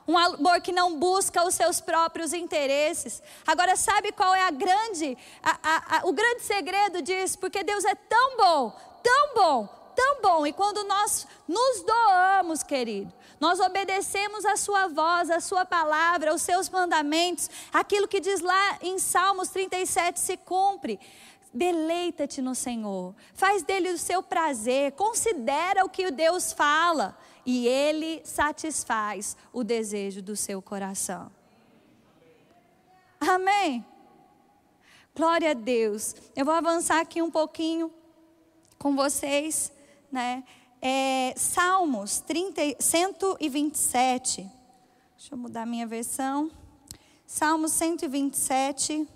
um 0.08 0.18
amor 0.18 0.62
que 0.62 0.72
não 0.72 0.98
busca 0.98 1.46
os 1.46 1.56
seus 1.56 1.80
próprios 1.80 2.34
interesses. 2.34 3.22
Agora, 3.46 3.76
sabe 3.76 4.12
qual 4.12 4.34
é 4.36 4.44
a 4.44 4.52
grande, 4.52 5.18
a, 5.42 5.58
a, 5.64 5.98
a, 5.98 6.08
o 6.08 6.12
grande 6.12 6.42
segredo 6.42 7.02
disso? 7.02 7.40
Porque 7.40 7.64
Deus 7.64 7.86
é 7.86 7.96
tão 7.96 8.38
bom, 8.38 8.76
tão 9.02 9.34
bom, 9.36 9.70
tão 9.96 10.22
bom. 10.22 10.46
E 10.46 10.52
quando 10.52 10.84
nós 10.84 11.28
nos 11.48 11.84
doamos, 11.84 12.64
querido, 12.64 13.12
nós 13.42 13.60
obedecemos 13.60 14.46
a 14.46 14.56
Sua 14.56 14.88
voz, 14.88 15.32
a 15.32 15.40
Sua 15.40 15.66
palavra, 15.66 16.34
os 16.34 16.44
Seus 16.44 16.70
mandamentos, 16.70 17.50
aquilo 17.74 18.08
que 18.08 18.20
diz 18.20 18.40
lá 18.40 18.78
em 18.84 19.00
Salmos 19.00 19.50
37 19.50 20.20
se 20.20 20.38
cumpre. 20.38 21.00
Deleita-te 21.52 22.42
no 22.42 22.56
Senhor, 22.56 23.14
faz 23.34 23.64
dele 23.64 23.90
o 23.90 23.98
seu 23.98 24.24
prazer, 24.24 24.94
considera 24.94 25.84
o 25.84 25.90
que 25.90 26.10
Deus 26.10 26.54
fala 26.54 27.18
e 27.46 27.68
Ele 27.68 28.22
satisfaz 28.24 29.36
o 29.52 29.64
desejo 29.64 30.22
do 30.22 30.36
seu 30.36 30.62
coração. 30.62 31.30
Amém? 33.20 33.86
Glória 35.14 35.52
a 35.52 35.54
Deus. 35.54 36.16
Eu 36.36 36.46
vou 36.46 36.54
avançar 36.54 37.02
aqui 37.02 37.22
um 37.22 37.30
pouquinho 37.30 37.92
com 38.78 38.96
vocês, 38.96 39.74
né? 40.12 40.44
É, 40.82 41.36
Salmos 41.38 42.22
30, 42.22 42.78
127. 42.80 44.50
Deixa 45.16 45.36
eu 45.36 45.38
mudar 45.38 45.64
minha 45.68 45.86
versão. 45.86 46.50
Salmos 47.28 47.72
127. 47.74 49.08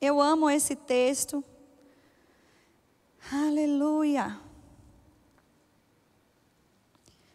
Eu 0.00 0.18
amo 0.18 0.48
esse 0.48 0.74
texto. 0.74 1.44
Aleluia. 3.30 4.40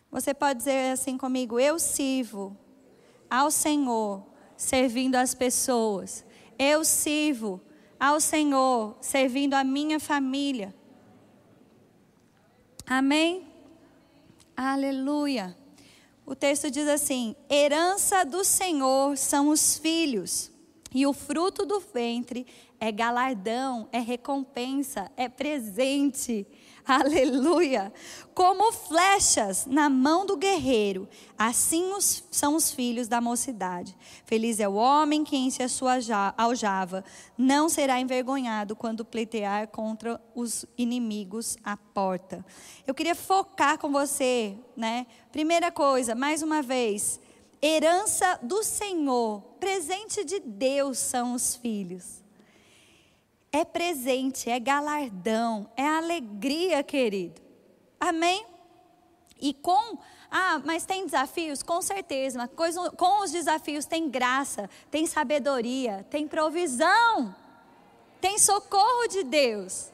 Você 0.09 0.33
pode 0.33 0.57
dizer 0.57 0.91
assim 0.91 1.15
comigo: 1.15 1.59
Eu 1.59 1.77
sirvo 1.77 2.57
ao 3.29 3.51
Senhor, 3.51 4.25
servindo 4.57 5.15
as 5.15 5.35
pessoas. 5.35 6.25
Eu 6.57 6.83
sirvo 6.83 7.61
ao 7.99 8.19
Senhor, 8.19 8.97
servindo 8.99 9.53
a 9.53 9.63
minha 9.63 9.99
família. 9.99 10.73
Amém? 12.85 13.47
Aleluia. 14.55 15.55
O 16.25 16.35
texto 16.35 16.69
diz 16.69 16.87
assim: 16.87 17.35
Herança 17.49 18.23
do 18.25 18.43
Senhor 18.43 19.17
são 19.17 19.49
os 19.49 19.77
filhos, 19.77 20.51
e 20.93 21.05
o 21.05 21.13
fruto 21.13 21.65
do 21.65 21.79
ventre 21.79 22.45
é 22.79 22.91
galardão, 22.91 23.87
é 23.91 23.99
recompensa, 23.99 25.11
é 25.15 25.29
presente. 25.29 26.45
Aleluia! 26.85 27.91
Como 28.33 28.71
flechas 28.71 29.65
na 29.65 29.89
mão 29.89 30.25
do 30.25 30.37
guerreiro, 30.37 31.07
assim 31.37 31.91
os, 31.93 32.23
são 32.31 32.55
os 32.55 32.71
filhos 32.71 33.07
da 33.07 33.19
mocidade. 33.21 33.95
Feliz 34.25 34.59
é 34.59 34.67
o 34.67 34.73
homem 34.73 35.23
que 35.23 35.35
enche 35.35 35.61
a 35.61 35.69
sua 35.69 35.97
aljava, 36.37 37.03
não 37.37 37.69
será 37.69 37.99
envergonhado 37.99 38.75
quando 38.75 39.05
pleitear 39.05 39.67
contra 39.67 40.19
os 40.33 40.65
inimigos 40.77 41.57
à 41.63 41.75
porta. 41.75 42.45
Eu 42.87 42.93
queria 42.93 43.15
focar 43.15 43.77
com 43.77 43.91
você, 43.91 44.57
né? 44.75 45.05
Primeira 45.31 45.71
coisa, 45.71 46.15
mais 46.15 46.41
uma 46.41 46.61
vez, 46.61 47.19
herança 47.61 48.39
do 48.41 48.63
Senhor, 48.63 49.41
presente 49.59 50.23
de 50.23 50.39
Deus 50.39 50.97
são 50.97 51.33
os 51.33 51.55
filhos 51.55 52.20
é 53.51 53.65
presente, 53.65 54.49
é 54.49 54.59
galardão, 54.59 55.69
é 55.75 55.85
alegria, 55.85 56.81
querido. 56.83 57.41
Amém? 57.99 58.45
E 59.39 59.53
com, 59.53 59.97
ah, 60.29 60.61
mas 60.63 60.85
tem 60.85 61.05
desafios? 61.05 61.61
Com 61.61 61.81
certeza, 61.81 62.37
mas 62.37 62.49
coisa, 62.55 62.91
com 62.91 63.23
os 63.23 63.31
desafios 63.31 63.85
tem 63.85 64.09
graça, 64.09 64.69
tem 64.89 65.05
sabedoria, 65.05 66.05
tem 66.09 66.27
provisão, 66.27 67.35
tem 68.21 68.37
socorro 68.37 69.07
de 69.07 69.23
Deus. 69.23 69.91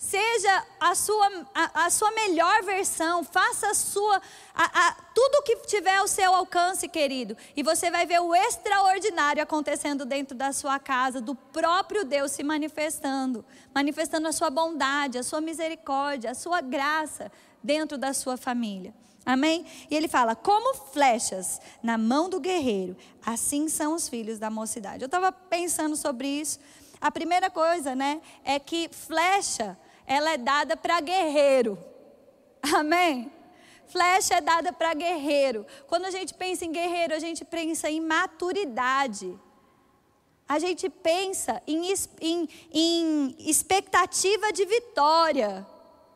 Seja 0.00 0.66
a 0.80 0.94
sua, 0.94 1.46
a, 1.54 1.84
a 1.84 1.90
sua 1.90 2.10
melhor 2.12 2.62
versão, 2.62 3.22
faça 3.22 3.66
a 3.68 3.74
sua, 3.74 4.16
a, 4.54 4.88
a, 4.88 4.92
tudo 5.14 5.42
que 5.42 5.56
tiver 5.66 5.98
ao 5.98 6.08
seu 6.08 6.34
alcance, 6.34 6.88
querido. 6.88 7.36
E 7.54 7.62
você 7.62 7.90
vai 7.90 8.06
ver 8.06 8.18
o 8.18 8.34
extraordinário 8.34 9.42
acontecendo 9.42 10.06
dentro 10.06 10.34
da 10.34 10.54
sua 10.54 10.78
casa, 10.78 11.20
do 11.20 11.34
próprio 11.34 12.02
Deus 12.02 12.30
se 12.32 12.42
manifestando 12.42 13.44
manifestando 13.74 14.26
a 14.26 14.32
sua 14.32 14.48
bondade, 14.48 15.18
a 15.18 15.22
sua 15.22 15.42
misericórdia, 15.42 16.30
a 16.30 16.34
sua 16.34 16.62
graça 16.62 17.30
dentro 17.62 17.98
da 17.98 18.14
sua 18.14 18.38
família. 18.38 18.94
Amém? 19.26 19.66
E 19.90 19.94
ele 19.94 20.08
fala: 20.08 20.34
como 20.34 20.74
flechas 20.92 21.60
na 21.82 21.98
mão 21.98 22.30
do 22.30 22.40
guerreiro, 22.40 22.96
assim 23.24 23.68
são 23.68 23.94
os 23.94 24.08
filhos 24.08 24.38
da 24.38 24.48
mocidade. 24.48 25.02
Eu 25.02 25.06
estava 25.06 25.30
pensando 25.30 25.94
sobre 25.94 26.26
isso. 26.26 26.58
A 26.98 27.10
primeira 27.10 27.50
coisa, 27.50 27.94
né, 27.94 28.20
é 28.44 28.58
que 28.58 28.88
flecha 28.90 29.76
ela 30.10 30.32
é 30.32 30.36
dada 30.36 30.76
para 30.76 31.00
guerreiro. 31.00 31.78
Amém? 32.60 33.32
Flecha 33.86 34.34
é 34.34 34.40
dada 34.40 34.72
para 34.72 34.92
guerreiro. 34.92 35.64
Quando 35.86 36.04
a 36.04 36.10
gente 36.10 36.34
pensa 36.34 36.64
em 36.64 36.72
guerreiro, 36.72 37.14
a 37.14 37.20
gente 37.20 37.44
pensa 37.44 37.88
em 37.88 38.00
maturidade. 38.00 39.38
A 40.48 40.58
gente 40.58 40.90
pensa 40.90 41.62
em, 41.64 41.94
em, 42.20 42.48
em 42.72 43.36
expectativa 43.38 44.52
de 44.52 44.64
vitória. 44.64 45.64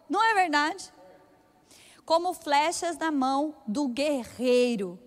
Não 0.09 0.21
é 0.21 0.35
verdade? 0.35 0.93
Como 2.05 2.35
flechas 2.35 2.99
na 2.99 3.13
mão 3.13 3.55
do 3.65 3.87
guerreiro. 3.87 4.99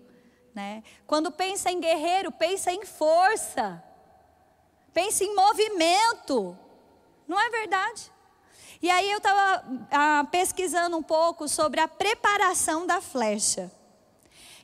Né? 0.54 0.82
Quando 1.06 1.30
pensa 1.30 1.70
em 1.70 1.78
guerreiro, 1.78 2.32
pensa 2.32 2.72
em 2.72 2.86
força. 2.86 3.84
Pensa 4.94 5.24
em 5.24 5.34
movimento. 5.34 6.56
Não 7.26 7.38
é 7.38 7.50
verdade? 7.50 8.10
E 8.80 8.90
aí 8.90 9.10
eu 9.10 9.18
estava 9.18 9.64
ah, 9.90 10.26
pesquisando 10.30 10.96
um 10.96 11.02
pouco 11.02 11.48
sobre 11.48 11.80
a 11.80 11.88
preparação 11.88 12.86
da 12.86 13.00
flecha. 13.00 13.70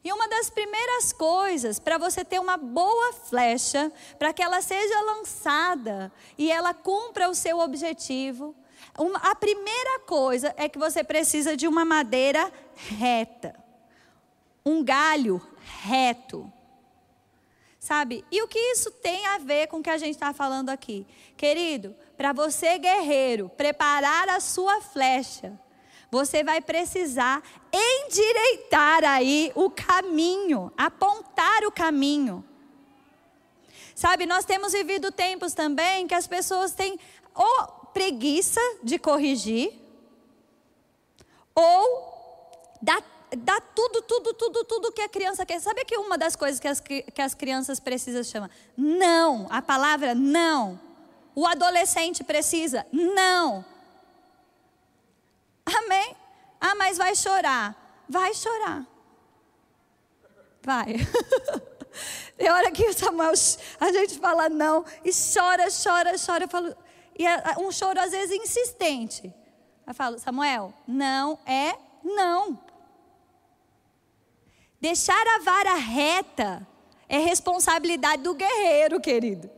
E 0.04 0.12
uma 0.12 0.28
das 0.28 0.50
primeiras 0.50 1.12
coisas 1.12 1.78
para 1.78 1.96
você 1.96 2.24
ter 2.24 2.38
uma 2.38 2.58
boa 2.58 3.14
flecha, 3.14 3.90
para 4.18 4.32
que 4.34 4.42
ela 4.42 4.60
seja 4.60 5.00
lançada 5.00 6.12
e 6.36 6.52
ela 6.52 6.74
cumpra 6.74 7.28
o 7.28 7.34
seu 7.34 7.58
objetivo, 7.58 8.54
uma, 8.98 9.18
a 9.18 9.34
primeira 9.34 10.00
coisa 10.00 10.54
é 10.56 10.68
que 10.68 10.78
você 10.78 11.02
precisa 11.02 11.56
de 11.56 11.66
uma 11.66 11.84
madeira 11.84 12.52
reta, 12.76 13.56
um 14.64 14.84
galho 14.84 15.40
reto. 15.82 16.52
Sabe? 17.80 18.24
E 18.30 18.42
o 18.42 18.48
que 18.48 18.58
isso 18.58 18.90
tem 18.90 19.26
a 19.26 19.38
ver 19.38 19.66
com 19.66 19.78
o 19.78 19.82
que 19.82 19.90
a 19.90 19.98
gente 19.98 20.14
está 20.14 20.32
falando 20.32 20.70
aqui? 20.70 21.06
Querido, 21.36 21.94
para 22.16 22.32
você, 22.32 22.78
guerreiro, 22.78 23.48
preparar 23.48 24.28
a 24.28 24.40
sua 24.40 24.80
flecha, 24.80 25.52
você 26.10 26.44
vai 26.44 26.60
precisar 26.60 27.42
endireitar 27.72 29.04
aí 29.04 29.50
o 29.54 29.68
caminho, 29.68 30.72
apontar 30.76 31.64
o 31.64 31.72
caminho. 31.72 32.44
Sabe, 33.94 34.26
nós 34.26 34.44
temos 34.44 34.72
vivido 34.72 35.10
tempos 35.10 35.54
também 35.54 36.06
que 36.06 36.14
as 36.14 36.26
pessoas 36.26 36.72
têm 36.72 36.98
ou 37.34 37.68
preguiça 37.92 38.60
de 38.82 38.98
corrigir, 38.98 39.72
ou 41.54 42.12
dá 42.82 43.02
dá 43.36 43.60
tudo, 43.60 44.02
tudo, 44.02 44.32
tudo, 44.34 44.64
tudo 44.64 44.92
que 44.92 45.02
a 45.02 45.08
criança 45.08 45.44
quer. 45.44 45.60
Sabe 45.60 45.84
que 45.84 45.96
uma 45.96 46.16
das 46.16 46.36
coisas 46.36 46.60
que 46.60 46.68
as, 46.68 46.80
que 46.80 47.20
as 47.20 47.34
crianças 47.34 47.80
precisam 47.80 48.22
chama? 48.22 48.50
Não. 48.76 49.46
A 49.50 49.60
palavra 49.60 50.14
não. 50.14 50.78
O 51.34 51.46
adolescente 51.46 52.22
precisa 52.22 52.86
não. 52.92 53.64
Amém? 55.66 56.16
Ah, 56.60 56.74
mas 56.74 56.96
vai 56.96 57.14
chorar. 57.16 58.04
Vai 58.08 58.34
chorar. 58.34 58.86
Vai. 60.62 60.94
Tem 62.36 62.50
hora 62.50 62.70
que 62.70 62.92
Samuel, 62.92 63.32
a 63.80 63.92
gente 63.92 64.18
fala 64.18 64.48
não 64.48 64.84
e 65.04 65.10
chora, 65.12 65.66
chora, 65.70 66.14
chora. 66.18 66.44
Eu 66.44 66.48
falo, 66.48 66.76
e 67.18 67.26
é 67.26 67.58
um 67.58 67.70
choro 67.70 68.00
às 68.00 68.10
vezes 68.10 68.36
insistente. 68.36 69.32
Eu 69.86 69.94
falo, 69.94 70.18
Samuel, 70.18 70.72
não 70.86 71.38
é 71.46 71.76
não. 72.02 72.58
Deixar 74.80 75.26
a 75.36 75.38
vara 75.38 75.74
reta 75.74 76.66
é 77.08 77.18
responsabilidade 77.18 78.22
do 78.22 78.34
guerreiro, 78.34 79.00
querido. 79.00 79.50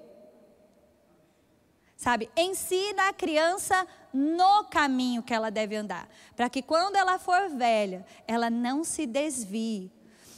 Sabe? 1.96 2.30
Ensina 2.36 3.08
a 3.08 3.12
criança 3.12 3.86
no 4.12 4.64
caminho 4.64 5.22
que 5.22 5.32
ela 5.32 5.50
deve 5.50 5.76
andar, 5.76 6.08
para 6.34 6.50
que 6.50 6.62
quando 6.62 6.96
ela 6.96 7.18
for 7.18 7.48
velha, 7.48 8.04
ela 8.26 8.50
não 8.50 8.84
se 8.84 9.06
desvie. 9.06 9.90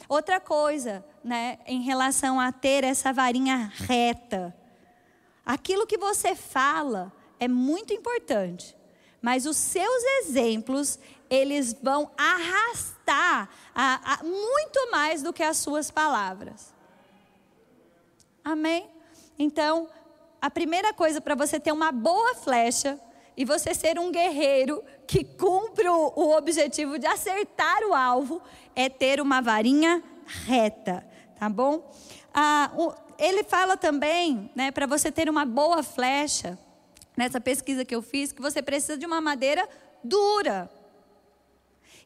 Outra 0.07 0.39
coisa, 0.39 1.05
né, 1.23 1.59
em 1.67 1.81
relação 1.81 2.39
a 2.39 2.51
ter 2.51 2.83
essa 2.83 3.13
varinha 3.13 3.71
reta. 3.75 4.55
Aquilo 5.45 5.85
que 5.85 5.97
você 5.97 6.35
fala 6.35 7.13
é 7.39 7.47
muito 7.47 7.93
importante, 7.93 8.75
mas 9.21 9.45
os 9.45 9.57
seus 9.57 10.03
exemplos, 10.21 10.97
eles 11.29 11.73
vão 11.73 12.11
arrastar 12.17 13.49
a, 13.75 14.13
a, 14.13 14.23
muito 14.23 14.91
mais 14.91 15.21
do 15.21 15.31
que 15.31 15.43
as 15.43 15.57
suas 15.57 15.91
palavras. 15.91 16.73
Amém? 18.43 18.89
Então, 19.37 19.89
a 20.41 20.49
primeira 20.49 20.93
coisa 20.93 21.19
para 21.19 21.35
você 21.35 21.59
ter 21.59 21.71
uma 21.71 21.91
boa 21.91 22.35
flecha 22.35 22.99
e 23.35 23.45
você 23.45 23.73
ser 23.73 23.97
um 23.97 24.11
guerreiro 24.11 24.83
que 25.07 25.23
cumpre 25.23 25.87
o, 25.87 26.35
objetivo 26.37 26.99
de 26.99 27.07
acertar 27.07 27.83
o 27.83 27.93
alvo 27.93 28.41
é 28.75 28.89
ter 28.89 29.21
uma 29.21 29.41
varinha 29.41 30.03
reta, 30.45 31.05
tá 31.37 31.49
bom? 31.49 31.91
Ah, 32.33 32.71
o, 32.77 32.93
ele 33.17 33.43
fala 33.43 33.75
também, 33.75 34.51
né, 34.55 34.71
para 34.71 34.85
você 34.85 35.11
ter 35.11 35.29
uma 35.29 35.45
boa 35.45 35.83
flecha, 35.83 36.57
nessa 37.15 37.41
pesquisa 37.41 37.83
que 37.83 37.93
eu 37.93 38.01
fiz, 38.01 38.31
que 38.31 38.41
você 38.41 38.61
precisa 38.61 38.97
de 38.97 39.05
uma 39.05 39.19
madeira 39.19 39.67
dura. 40.03 40.69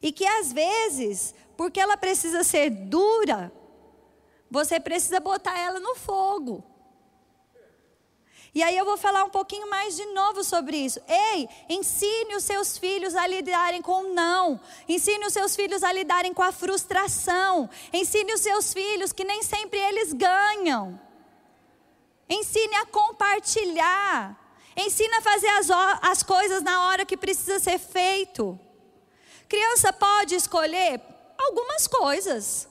E 0.02 0.10
que 0.10 0.26
às 0.26 0.52
vezes, 0.52 1.34
porque 1.56 1.78
ela 1.78 1.96
precisa 1.96 2.42
ser 2.42 2.68
dura, 2.70 3.52
você 4.50 4.80
precisa 4.80 5.20
botar 5.20 5.58
ela 5.58 5.78
no 5.78 5.94
fogo. 5.94 6.64
E 8.54 8.62
aí 8.62 8.76
eu 8.76 8.84
vou 8.84 8.96
falar 8.96 9.24
um 9.24 9.30
pouquinho 9.30 9.68
mais 9.68 9.96
de 9.96 10.06
novo 10.06 10.44
sobre 10.44 10.76
isso. 10.76 11.00
Ei, 11.08 11.48
ensine 11.68 12.36
os 12.36 12.44
seus 12.44 12.78
filhos 12.78 13.16
a 13.16 13.26
lidarem 13.26 13.82
com 13.82 14.04
o 14.04 14.14
não. 14.14 14.60
Ensine 14.88 15.26
os 15.26 15.32
seus 15.32 15.56
filhos 15.56 15.82
a 15.82 15.92
lidarem 15.92 16.32
com 16.32 16.42
a 16.42 16.52
frustração. 16.52 17.68
Ensine 17.92 18.32
os 18.32 18.40
seus 18.40 18.72
filhos 18.72 19.12
que 19.12 19.24
nem 19.24 19.42
sempre 19.42 19.80
eles 19.80 20.12
ganham. 20.12 21.00
Ensine 22.30 22.76
a 22.76 22.86
compartilhar. 22.86 24.38
Ensine 24.76 25.14
a 25.14 25.22
fazer 25.22 25.48
as, 25.48 25.68
as 26.02 26.22
coisas 26.22 26.62
na 26.62 26.86
hora 26.86 27.04
que 27.04 27.16
precisa 27.16 27.58
ser 27.58 27.78
feito. 27.78 28.58
Criança 29.48 29.92
pode 29.92 30.36
escolher 30.36 31.00
algumas 31.36 31.88
coisas. 31.88 32.68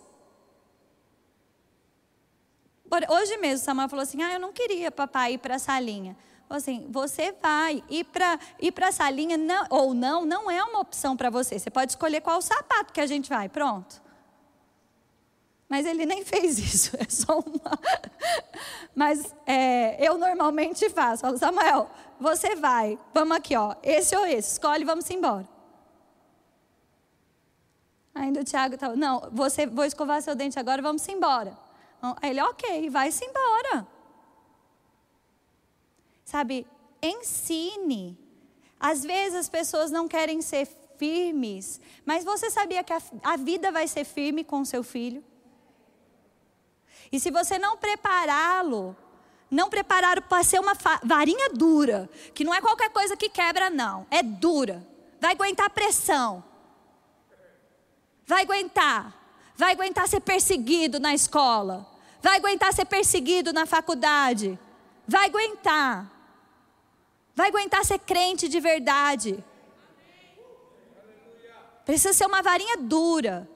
Hoje 3.09 3.37
mesmo, 3.37 3.65
Samuel 3.65 3.89
falou 3.89 4.03
assim: 4.03 4.21
Ah, 4.21 4.33
eu 4.33 4.39
não 4.39 4.53
queria 4.53 4.91
papai 4.91 5.33
ir 5.33 5.37
para 5.37 5.55
a 5.55 5.59
salinha. 5.59 6.15
Assim, 6.49 6.85
você 6.91 7.33
vai 7.41 7.83
ir 7.89 8.03
para 8.03 8.39
ir 8.61 8.71
para 8.71 8.89
a 8.89 8.91
salinha 8.91 9.37
não, 9.37 9.65
ou 9.71 9.93
não, 9.93 10.23
não 10.23 10.51
é 10.51 10.63
uma 10.63 10.81
opção 10.81 11.17
para 11.17 11.29
você. 11.29 11.57
Você 11.57 11.71
pode 11.71 11.93
escolher 11.93 12.21
qual 12.21 12.39
sapato 12.41 12.93
que 12.93 13.01
a 13.01 13.07
gente 13.07 13.27
vai, 13.27 13.49
pronto. 13.49 14.01
Mas 15.67 15.87
ele 15.87 16.05
nem 16.05 16.21
fez 16.25 16.59
isso, 16.59 16.95
é 16.99 17.09
só 17.09 17.39
uma. 17.39 17.79
Mas 18.93 19.33
é, 19.47 19.97
eu 20.07 20.17
normalmente 20.19 20.87
faço. 20.91 21.23
Falo, 21.23 21.37
Samuel, 21.39 21.89
você 22.19 22.55
vai, 22.55 22.99
vamos 23.11 23.35
aqui, 23.35 23.55
ó, 23.55 23.75
esse 23.81 24.15
ou 24.15 24.25
esse, 24.27 24.51
escolhe, 24.51 24.85
vamos 24.85 25.09
embora. 25.09 25.47
Ainda 28.13 28.41
o 28.41 28.43
Tiago 28.43 28.75
estava, 28.75 28.95
não, 28.95 29.27
você, 29.31 29.65
vou 29.65 29.85
escovar 29.85 30.21
seu 30.21 30.35
dente 30.35 30.59
agora, 30.59 30.83
vamos 30.83 31.07
embora. 31.07 31.57
Aí 32.21 32.31
ele, 32.31 32.41
ok, 32.41 32.89
vai-se 32.89 33.23
embora. 33.23 33.87
Sabe, 36.25 36.67
ensine. 37.01 38.17
Às 38.77 39.03
vezes 39.03 39.39
as 39.39 39.49
pessoas 39.49 39.89
não 39.89 40.07
querem 40.07 40.41
ser 40.41 40.67
firmes, 40.97 41.79
mas 42.05 42.25
você 42.25 42.49
sabia 42.49 42.83
que 42.83 42.91
a, 42.91 43.01
a 43.23 43.37
vida 43.37 43.71
vai 43.71 43.87
ser 43.87 44.03
firme 44.03 44.43
com 44.43 44.65
seu 44.65 44.83
filho? 44.83 45.23
E 47.09 47.19
se 47.19 47.31
você 47.31 47.57
não 47.57 47.77
prepará-lo, 47.77 48.95
não 49.49 49.69
preparar 49.69 50.21
para 50.23 50.43
ser 50.43 50.59
uma 50.59 50.73
varinha 51.03 51.49
dura, 51.51 52.09
que 52.33 52.43
não 52.43 52.53
é 52.53 52.59
qualquer 52.59 52.89
coisa 52.89 53.15
que 53.15 53.29
quebra, 53.29 53.69
não, 53.69 54.05
é 54.11 54.21
dura, 54.21 54.85
vai 55.21 55.31
aguentar 55.31 55.69
pressão, 55.69 56.43
vai 58.25 58.41
aguentar, 58.41 59.15
vai 59.55 59.71
aguentar 59.71 60.07
ser 60.07 60.19
perseguido 60.19 60.99
na 60.99 61.13
escola, 61.13 61.92
vai 62.23 62.37
aguentar 62.37 62.73
ser 62.73 62.85
perseguido 62.85 63.51
na 63.51 63.65
faculdade, 63.65 64.57
vai 65.05 65.25
aguentar, 65.25 66.09
vai 67.35 67.49
aguentar 67.49 67.83
ser 67.83 67.99
crente 67.99 68.47
de 68.47 68.61
verdade. 68.61 69.43
Precisa 71.85 72.13
ser 72.13 72.25
uma 72.25 72.41
varinha 72.41 72.77
dura. 72.77 73.47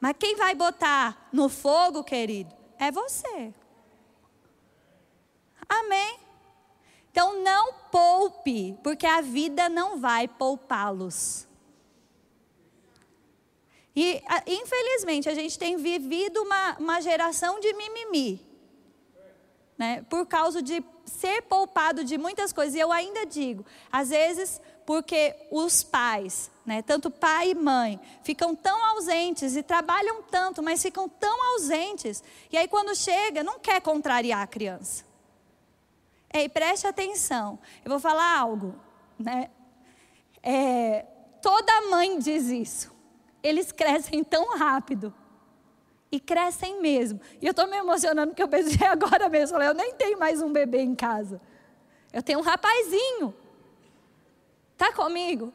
Mas 0.00 0.14
quem 0.18 0.36
vai 0.36 0.54
botar 0.54 1.28
no 1.32 1.48
fogo, 1.48 2.02
querido, 2.02 2.52
é 2.76 2.90
você. 2.90 3.54
Amém? 5.68 6.18
Então 7.10 7.40
não 7.42 7.72
poupe, 7.90 8.76
porque 8.82 9.06
a 9.06 9.20
vida 9.20 9.68
não 9.68 9.98
vai 9.98 10.26
poupá-los. 10.26 11.47
E, 14.00 14.22
infelizmente, 14.46 15.28
a 15.28 15.34
gente 15.34 15.58
tem 15.58 15.76
vivido 15.76 16.40
uma, 16.40 16.76
uma 16.78 17.00
geração 17.00 17.58
de 17.58 17.72
mimimi. 17.72 18.40
Né? 19.76 20.06
Por 20.08 20.24
causa 20.24 20.62
de 20.62 20.84
ser 21.04 21.42
poupado 21.42 22.04
de 22.04 22.16
muitas 22.16 22.52
coisas. 22.52 22.76
E 22.76 22.78
eu 22.78 22.92
ainda 22.92 23.26
digo, 23.26 23.66
às 23.90 24.10
vezes, 24.10 24.60
porque 24.86 25.34
os 25.50 25.82
pais, 25.82 26.48
né, 26.64 26.80
tanto 26.80 27.10
pai 27.10 27.50
e 27.50 27.54
mãe, 27.56 27.98
ficam 28.22 28.54
tão 28.54 28.84
ausentes 28.84 29.56
e 29.56 29.64
trabalham 29.64 30.22
tanto, 30.22 30.62
mas 30.62 30.80
ficam 30.80 31.08
tão 31.08 31.54
ausentes. 31.54 32.22
E 32.52 32.56
aí, 32.56 32.68
quando 32.68 32.94
chega, 32.94 33.42
não 33.42 33.58
quer 33.58 33.80
contrariar 33.80 34.42
a 34.42 34.46
criança. 34.46 35.04
Ei, 36.32 36.48
preste 36.48 36.86
atenção. 36.86 37.58
Eu 37.84 37.90
vou 37.90 37.98
falar 37.98 38.38
algo. 38.38 38.76
Né? 39.18 39.50
É, 40.40 41.04
toda 41.42 41.90
mãe 41.90 42.16
diz 42.20 42.46
isso 42.46 42.96
eles 43.42 43.72
crescem 43.72 44.22
tão 44.24 44.56
rápido. 44.56 45.12
E 46.10 46.18
crescem 46.18 46.80
mesmo. 46.80 47.20
E 47.40 47.46
eu 47.46 47.50
estou 47.50 47.66
me 47.66 47.76
emocionando 47.76 48.28
porque 48.28 48.42
eu 48.42 48.48
pensei 48.48 48.84
agora 48.88 49.28
mesmo, 49.28 49.58
eu 49.60 49.74
nem 49.74 49.94
tenho 49.94 50.18
mais 50.18 50.40
um 50.40 50.52
bebê 50.52 50.80
em 50.80 50.94
casa. 50.94 51.40
Eu 52.12 52.22
tenho 52.22 52.38
um 52.38 52.42
rapazinho. 52.42 53.34
Tá 54.76 54.92
comigo? 54.92 55.52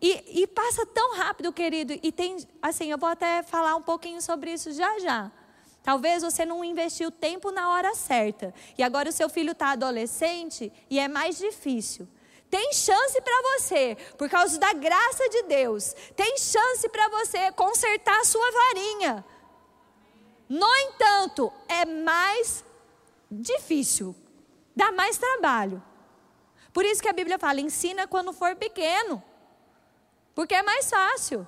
E, 0.00 0.42
e, 0.42 0.46
passa 0.46 0.86
tão 0.86 1.16
rápido, 1.16 1.52
querido. 1.52 1.92
E 2.02 2.10
tem, 2.10 2.38
assim, 2.62 2.90
eu 2.90 2.96
vou 2.96 3.08
até 3.08 3.42
falar 3.42 3.76
um 3.76 3.82
pouquinho 3.82 4.22
sobre 4.22 4.52
isso 4.52 4.72
já 4.72 4.98
já. 4.98 5.30
Talvez 5.82 6.22
você 6.22 6.44
não 6.46 6.64
investiu 6.64 7.10
tempo 7.10 7.50
na 7.50 7.70
hora 7.70 7.94
certa. 7.94 8.54
E 8.78 8.82
agora 8.82 9.10
o 9.10 9.12
seu 9.12 9.28
filho 9.28 9.52
está 9.52 9.72
adolescente 9.72 10.72
e 10.88 10.98
é 10.98 11.08
mais 11.08 11.36
difícil. 11.36 12.08
Tem 12.50 12.72
chance 12.72 13.20
para 13.20 13.42
você, 13.42 13.96
por 14.18 14.28
causa 14.28 14.58
da 14.58 14.72
graça 14.72 15.28
de 15.28 15.42
Deus. 15.44 15.94
Tem 16.16 16.36
chance 16.36 16.88
para 16.88 17.08
você 17.08 17.52
consertar 17.52 18.18
a 18.18 18.24
sua 18.24 18.50
varinha. 18.50 19.24
No 20.48 20.66
entanto, 20.76 21.52
é 21.68 21.84
mais 21.84 22.64
difícil, 23.30 24.16
dá 24.74 24.90
mais 24.90 25.16
trabalho. 25.16 25.80
Por 26.72 26.84
isso 26.84 27.00
que 27.00 27.08
a 27.08 27.12
Bíblia 27.12 27.38
fala: 27.38 27.60
ensina 27.60 28.08
quando 28.08 28.32
for 28.32 28.56
pequeno, 28.56 29.22
porque 30.34 30.54
é 30.54 30.62
mais 30.62 30.90
fácil. 30.90 31.46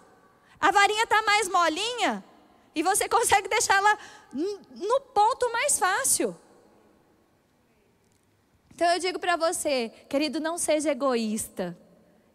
A 0.61 0.71
varinha 0.71 1.03
está 1.03 1.21
mais 1.23 1.49
molinha 1.49 2.25
e 2.73 2.83
você 2.85 3.09
consegue 3.11 3.49
deixá-la 3.49 3.99
no 4.33 5.01
ponto 5.01 5.51
mais 5.51 5.79
fácil. 5.81 6.37
Então 8.83 8.95
eu 8.95 8.99
digo 8.99 9.21
para 9.21 9.37
você, 9.37 9.92
querido, 10.09 10.40
não 10.40 10.59
seja 10.59 10.90
egoísta. 10.90 11.79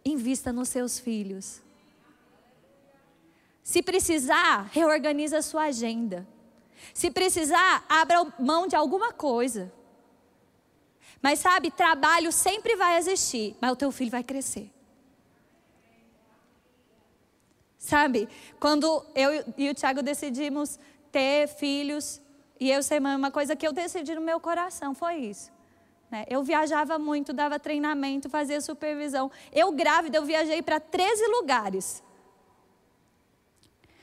Invista 0.05 0.53
nos 0.53 0.69
seus 0.69 0.97
filhos. 0.97 1.61
Se 3.61 3.83
precisar, 3.83 4.69
reorganiza 4.71 5.39
a 5.39 5.41
sua 5.41 5.63
agenda. 5.63 6.25
Se 6.93 7.11
precisar, 7.11 7.85
abra 7.89 8.33
mão 8.39 8.65
de 8.65 8.77
alguma 8.77 9.11
coisa. 9.11 9.73
Mas 11.21 11.39
sabe, 11.39 11.69
trabalho 11.69 12.31
sempre 12.31 12.77
vai 12.77 12.97
existir, 12.97 13.57
mas 13.59 13.73
o 13.73 13.75
teu 13.75 13.91
filho 13.91 14.11
vai 14.11 14.23
crescer. 14.23 14.71
Sabe, 17.77 18.29
quando 18.57 19.05
eu 19.13 19.53
e 19.57 19.69
o 19.69 19.75
Tiago 19.75 20.01
decidimos 20.01 20.79
ter 21.11 21.49
filhos, 21.49 22.21
e 22.57 22.71
eu 22.71 22.81
sei, 22.81 22.99
uma 22.99 23.31
coisa 23.31 23.53
que 23.53 23.67
eu 23.67 23.73
decidi 23.73 24.15
no 24.15 24.21
meu 24.21 24.39
coração 24.39 24.95
foi 24.95 25.17
isso. 25.17 25.56
Né? 26.09 26.25
Eu 26.29 26.43
viajava 26.43 26.97
muito, 26.97 27.33
dava 27.33 27.59
treinamento, 27.59 28.29
fazia 28.29 28.61
supervisão. 28.61 29.31
Eu 29.51 29.71
grávida, 29.71 30.17
eu 30.17 30.25
viajei 30.25 30.61
para 30.61 30.79
13 30.79 31.25
lugares. 31.27 32.03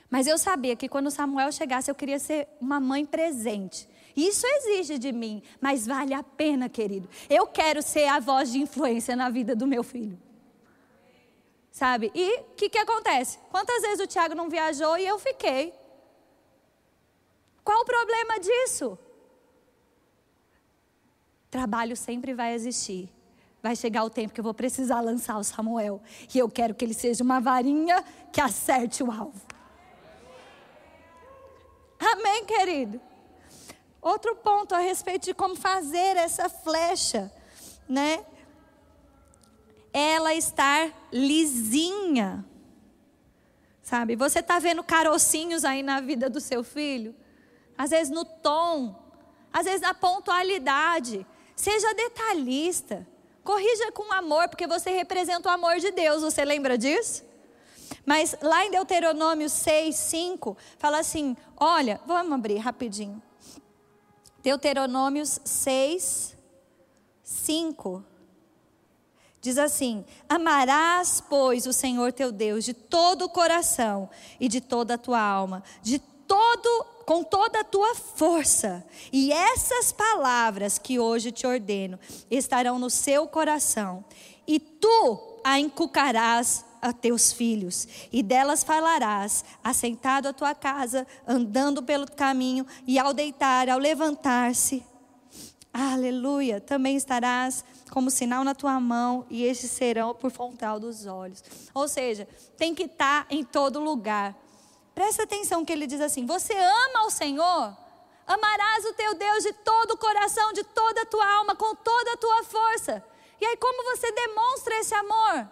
Mas 0.09 0.27
eu 0.27 0.37
sabia 0.37 0.75
que 0.75 0.87
quando 0.87 1.09
Samuel 1.09 1.51
chegasse, 1.51 1.89
eu 1.89 1.95
queria 1.95 2.19
ser 2.19 2.47
uma 2.61 2.79
mãe 2.79 3.05
presente. 3.05 3.89
Isso 4.15 4.45
exige 4.47 4.97
de 4.97 5.11
mim, 5.11 5.43
mas 5.59 5.85
vale 5.85 6.13
a 6.13 6.23
pena, 6.23 6.69
querido. 6.69 7.09
Eu 7.29 7.47
quero 7.47 7.81
ser 7.81 8.07
a 8.07 8.19
voz 8.19 8.51
de 8.51 8.59
influência 8.59 9.15
na 9.15 9.29
vida 9.29 9.55
do 9.55 9.67
meu 9.67 9.83
filho. 9.83 10.17
Sabe? 11.69 12.11
E 12.15 12.39
o 12.39 12.43
que, 12.55 12.69
que 12.69 12.77
acontece? 12.77 13.37
Quantas 13.51 13.81
vezes 13.81 13.99
o 13.99 14.07
Tiago 14.07 14.33
não 14.33 14.49
viajou 14.49 14.97
e 14.97 15.05
eu 15.05 15.19
fiquei? 15.19 15.73
Qual 17.61 17.81
o 17.81 17.85
problema 17.85 18.39
disso? 18.39 18.97
Trabalho 21.55 21.95
sempre 21.95 22.33
vai 22.33 22.53
existir. 22.53 23.09
Vai 23.63 23.77
chegar 23.77 24.03
o 24.03 24.09
tempo 24.09 24.33
que 24.33 24.41
eu 24.41 24.43
vou 24.43 24.53
precisar 24.53 24.99
lançar 24.99 25.37
o 25.37 25.43
Samuel. 25.43 26.01
E 26.33 26.37
eu 26.37 26.49
quero 26.49 26.75
que 26.75 26.83
ele 26.83 26.93
seja 26.93 27.23
uma 27.23 27.39
varinha 27.39 28.03
que 28.29 28.41
acerte 28.41 29.01
o 29.01 29.09
alvo. 29.09 29.41
Amém, 31.97 32.43
querido? 32.43 32.99
Outro 34.01 34.35
ponto 34.35 34.75
a 34.75 34.79
respeito 34.79 35.23
de 35.23 35.33
como 35.33 35.55
fazer 35.55 36.17
essa 36.17 36.49
flecha, 36.49 37.31
né? 37.87 38.25
Ela 39.93 40.33
estar 40.33 40.91
lisinha. 41.09 42.43
Sabe? 43.81 44.17
Você 44.17 44.39
está 44.39 44.59
vendo 44.59 44.83
carocinhos 44.83 45.63
aí 45.63 45.81
na 45.81 46.01
vida 46.01 46.29
do 46.29 46.41
seu 46.41 46.65
filho? 46.65 47.15
Às 47.77 47.91
vezes 47.91 48.13
no 48.13 48.25
tom, 48.25 48.93
às 49.53 49.63
vezes 49.63 49.79
na 49.79 49.93
pontualidade. 49.93 51.25
Seja 51.55 51.93
detalhista. 51.93 53.07
Corrija 53.43 53.91
com 53.91 54.11
amor, 54.11 54.49
porque 54.49 54.65
você 54.65 54.89
representa 54.89 55.49
o 55.49 55.51
amor 55.51 55.77
de 55.77 55.91
Deus. 55.91 56.23
Você 56.23 56.43
lembra 56.43 56.77
disso? 56.77 57.23
Mas 58.05 58.35
lá 58.41 58.65
em 58.65 58.71
Deuteronômio 58.71 59.49
6, 59.49 59.95
5, 59.95 60.57
fala 60.77 60.99
assim: 60.99 61.35
olha, 61.57 62.01
vamos 62.05 62.33
abrir 62.33 62.57
rapidinho. 62.57 63.21
Deuteronômios 64.41 65.39
6, 65.43 66.35
5. 67.23 68.03
Diz 69.41 69.57
assim: 69.57 70.05
Amarás, 70.27 71.21
pois, 71.29 71.67
o 71.67 71.73
Senhor 71.73 72.11
teu 72.11 72.31
Deus 72.31 72.65
de 72.65 72.73
todo 72.73 73.25
o 73.25 73.29
coração 73.29 74.09
e 74.39 74.47
de 74.47 74.59
toda 74.59 74.95
a 74.95 74.97
tua 74.97 75.21
alma, 75.21 75.63
de 75.81 75.99
todo 75.99 76.94
com 77.05 77.23
toda 77.23 77.61
a 77.61 77.63
tua 77.63 77.95
força. 77.95 78.85
E 79.11 79.31
essas 79.31 79.91
palavras 79.91 80.77
que 80.77 80.99
hoje 80.99 81.31
te 81.31 81.45
ordeno 81.45 81.99
estarão 82.29 82.79
no 82.79 82.89
seu 82.89 83.27
coração, 83.27 84.03
e 84.47 84.59
tu 84.59 85.39
a 85.43 85.59
inculcarás 85.59 86.65
a 86.81 86.93
teus 86.93 87.31
filhos, 87.31 87.87
e 88.11 88.21
delas 88.21 88.63
falarás, 88.63 89.43
assentado 89.63 90.27
à 90.27 90.33
tua 90.33 90.53
casa, 90.53 91.07
andando 91.27 91.81
pelo 91.81 92.09
caminho, 92.09 92.65
e 92.85 92.99
ao 92.99 93.13
deitar, 93.13 93.69
ao 93.69 93.79
levantar-se. 93.79 94.83
Aleluia! 95.73 96.61
Também 96.61 96.95
estarás 96.95 97.65
como 97.91 98.09
sinal 98.09 98.43
na 98.43 98.55
tua 98.55 98.79
mão, 98.79 99.25
e 99.29 99.43
estes 99.43 99.71
serão 99.71 100.13
por 100.13 100.31
frontal 100.31 100.79
dos 100.79 101.05
olhos. 101.05 101.43
Ou 101.73 101.87
seja, 101.87 102.27
tem 102.55 102.73
que 102.73 102.83
estar 102.83 103.25
em 103.29 103.43
todo 103.43 103.79
lugar. 103.79 104.35
Presta 104.95 105.23
atenção 105.23 105.65
que 105.65 105.73
ele 105.73 105.85
diz 105.85 105.99
assim: 105.99 106.25
Você 106.25 106.53
ama 106.53 107.05
o 107.05 107.11
Senhor? 107.11 107.77
Amarás 108.25 108.85
o 108.85 108.93
teu 108.93 109.13
Deus 109.13 109.43
de 109.43 109.53
todo 109.53 109.91
o 109.91 109.97
coração, 109.97 110.53
de 110.53 110.63
toda 110.63 111.01
a 111.01 111.05
tua 111.05 111.29
alma, 111.35 111.55
com 111.55 111.75
toda 111.75 112.13
a 112.13 112.17
tua 112.17 112.43
força. 112.43 113.03
E 113.39 113.45
aí, 113.45 113.57
como 113.57 113.83
você 113.95 114.09
demonstra 114.13 114.79
esse 114.79 114.95
amor? 114.95 115.47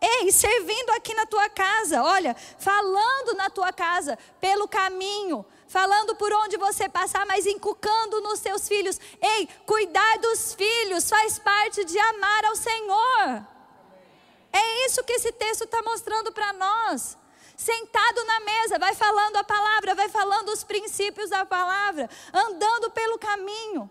Ei, 0.00 0.32
servindo 0.32 0.90
aqui 0.90 1.14
na 1.14 1.26
tua 1.26 1.48
casa, 1.48 2.02
olha, 2.02 2.34
falando 2.58 3.34
na 3.34 3.48
tua 3.48 3.72
casa, 3.72 4.18
pelo 4.40 4.66
caminho, 4.66 5.44
falando 5.68 6.16
por 6.16 6.32
onde 6.32 6.56
você 6.56 6.88
passar, 6.88 7.24
mas 7.26 7.46
inculcando 7.46 8.20
nos 8.22 8.40
seus 8.40 8.66
filhos. 8.66 8.98
Ei, 9.20 9.48
cuidar 9.66 10.18
dos 10.18 10.54
filhos 10.54 11.08
faz 11.08 11.38
parte 11.38 11.84
de 11.84 11.98
amar 11.98 12.44
ao 12.46 12.56
Senhor. 12.56 13.46
É 14.52 14.86
isso 14.86 15.04
que 15.04 15.12
esse 15.12 15.32
texto 15.32 15.64
está 15.64 15.82
mostrando 15.82 16.32
para 16.32 16.52
nós. 16.54 17.16
Sentado 17.56 18.24
na 18.24 18.40
mesa, 18.40 18.78
vai 18.78 18.94
falando 18.94 19.36
a 19.36 19.44
palavra, 19.44 19.94
vai 19.94 20.08
falando 20.08 20.50
os 20.50 20.62
princípios 20.62 21.30
da 21.30 21.44
palavra, 21.44 22.08
andando 22.32 22.90
pelo 22.90 23.18
caminho, 23.18 23.90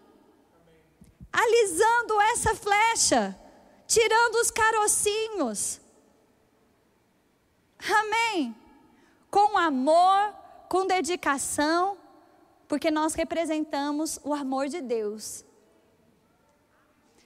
alisando 1.34 2.22
essa 2.22 2.54
flecha, 2.56 3.36
tirando 3.88 4.36
os 4.36 4.52
carocinhos 4.52 5.82
Amém. 7.92 8.56
Com 9.30 9.58
amor, 9.58 10.34
com 10.70 10.88
dedicação, 10.88 11.98
porque 12.68 12.90
nós 12.90 13.14
representamos 13.14 14.20
o 14.24 14.34
amor 14.34 14.68
de 14.68 14.82
Deus. 14.82 15.46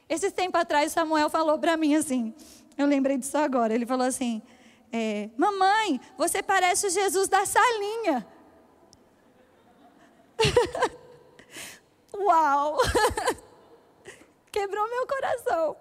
Esses 0.08 0.32
tempos 0.32 0.60
atrás, 0.60 0.92
Samuel 0.92 1.30
falou 1.30 1.60
para 1.60 1.78
mim 1.78 1.96
assim, 1.96 2.34
eu 2.78 2.88
lembrei 2.88 3.18
disso 3.18 3.38
agora. 3.38 3.74
Ele 3.74 3.86
falou 3.86 4.08
assim: 4.08 4.42
é, 4.92 5.30
Mamãe, 5.38 6.00
você 6.18 6.42
parece 6.42 6.88
o 6.88 6.90
Jesus 6.90 7.28
da 7.28 7.46
salinha. 7.46 8.26
Uau! 12.14 12.78
Quebrou 14.52 14.90
meu 14.90 15.06
coração. 15.08 15.78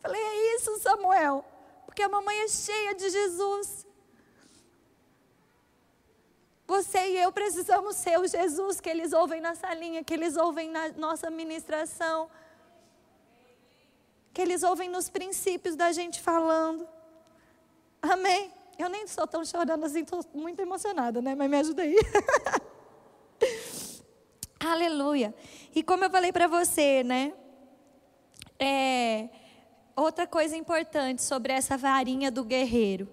Falei: 0.00 0.20
É 0.20 0.56
isso, 0.56 0.78
Samuel 0.78 1.44
porque 1.98 2.04
a 2.04 2.08
mamãe 2.08 2.42
é 2.42 2.46
cheia 2.46 2.94
de 2.94 3.10
Jesus. 3.10 3.84
Você 6.64 6.98
e 7.08 7.18
eu 7.18 7.32
precisamos 7.32 7.96
ser 7.96 8.20
o 8.20 8.28
Jesus 8.28 8.80
que 8.80 8.88
eles 8.88 9.12
ouvem 9.12 9.40
na 9.40 9.56
salinha, 9.56 10.04
que 10.04 10.14
eles 10.14 10.36
ouvem 10.36 10.70
na 10.70 10.90
nossa 10.90 11.28
ministração, 11.28 12.30
que 14.32 14.40
eles 14.40 14.62
ouvem 14.62 14.88
nos 14.88 15.08
princípios 15.08 15.74
da 15.74 15.90
gente 15.90 16.20
falando. 16.20 16.88
Amém? 18.02 18.52
Eu 18.78 18.88
nem 18.88 19.06
sou 19.06 19.26
tão 19.26 19.44
chorando 19.44 19.84
assim, 19.84 20.00
estou 20.00 20.24
muito 20.32 20.60
emocionada, 20.60 21.20
né? 21.20 21.34
Mas 21.34 21.50
me 21.50 21.56
ajuda 21.56 21.82
aí. 21.82 21.96
Aleluia. 24.60 25.34
E 25.74 25.82
como 25.82 26.04
eu 26.04 26.10
falei 26.10 26.32
para 26.32 26.46
você, 26.46 27.02
né? 27.02 27.32
É, 28.58 29.28
outra 29.96 30.26
coisa 30.26 30.56
importante 30.56 31.22
sobre 31.22 31.52
essa 31.52 31.76
varinha 31.76 32.30
do 32.30 32.44
guerreiro, 32.44 33.08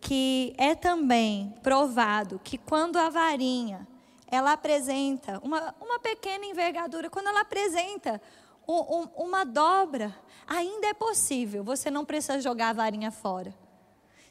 que 0.00 0.54
é 0.56 0.74
também 0.74 1.54
provado 1.62 2.40
que 2.42 2.56
quando 2.56 2.96
a 2.96 3.08
varinha 3.08 3.86
ela 4.26 4.52
apresenta 4.52 5.38
uma, 5.42 5.74
uma 5.80 5.98
pequena 5.98 6.46
envergadura, 6.46 7.10
quando 7.10 7.28
ela 7.28 7.42
apresenta 7.42 8.20
um, 8.66 9.00
um, 9.00 9.08
uma 9.24 9.44
dobra, 9.44 10.14
ainda 10.46 10.86
é 10.86 10.94
possível, 10.94 11.62
você 11.62 11.90
não 11.90 12.04
precisa 12.04 12.40
jogar 12.40 12.70
a 12.70 12.72
varinha 12.72 13.10
fora. 13.10 13.54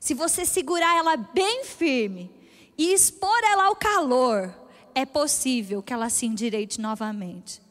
Se 0.01 0.15
você 0.15 0.47
segurar 0.47 0.97
ela 0.97 1.15
bem 1.15 1.63
firme 1.63 2.31
e 2.75 2.91
expor 2.91 3.39
ela 3.43 3.65
ao 3.65 3.75
calor, 3.75 4.51
é 4.95 5.05
possível 5.05 5.83
que 5.83 5.93
ela 5.93 6.09
se 6.09 6.25
endireite 6.25 6.81
novamente. 6.81 7.61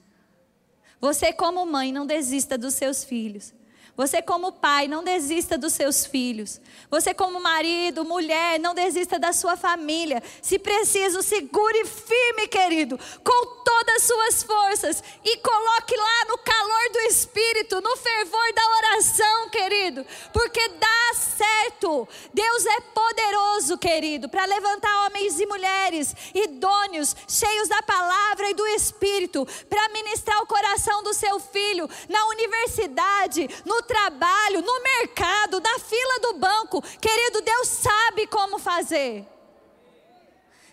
Você, 1.00 1.32
como 1.32 1.66
mãe, 1.66 1.90
não 1.90 2.06
desista 2.06 2.56
dos 2.56 2.74
seus 2.74 3.02
filhos. 3.02 3.52
Você, 3.96 4.22
como 4.22 4.52
pai, 4.52 4.88
não 4.88 5.04
desista 5.04 5.58
dos 5.58 5.72
seus 5.72 6.06
filhos. 6.06 6.60
Você, 6.90 7.12
como 7.12 7.40
marido, 7.40 8.04
mulher, 8.04 8.58
não 8.58 8.74
desista 8.74 9.18
da 9.18 9.32
sua 9.32 9.56
família. 9.56 10.22
Se 10.40 10.58
preciso, 10.58 11.22
segure 11.22 11.84
firme, 11.84 12.48
querido, 12.48 12.98
com 13.22 13.46
todas 13.64 13.96
as 13.96 14.02
suas 14.02 14.42
forças 14.42 15.02
e 15.24 15.36
coloque 15.38 15.96
lá 15.96 16.24
no 16.28 16.38
calor 16.38 16.92
do 16.92 16.98
Espírito, 17.00 17.80
no 17.80 17.96
fervor 17.96 18.52
da 18.54 18.68
oração, 18.76 19.48
querido, 19.50 20.06
porque 20.32 20.68
dá 20.68 21.14
certo. 21.14 22.08
Deus 22.32 22.66
é 22.66 22.80
poderoso, 22.80 23.78
querido, 23.78 24.28
para 24.28 24.44
levantar 24.44 25.06
homens 25.06 25.38
e 25.40 25.46
mulheres 25.46 26.14
idôneos, 26.34 27.14
cheios 27.28 27.68
da 27.68 27.82
palavra 27.82 28.50
e 28.50 28.54
do 28.54 28.66
Espírito, 28.68 29.46
para 29.68 29.88
ministrar 29.90 30.42
o 30.42 30.46
coração 30.46 31.02
do 31.02 31.12
seu 31.14 31.38
filho 31.40 31.88
na 32.08 32.26
universidade, 32.26 33.48
no 33.64 33.79
trabalho, 33.82 34.62
no 34.62 34.82
mercado, 34.82 35.60
na 35.60 35.78
fila 35.78 36.20
do 36.20 36.38
banco. 36.38 36.82
Querido, 36.82 37.40
Deus 37.42 37.68
sabe 37.68 38.26
como 38.26 38.58
fazer. 38.58 39.26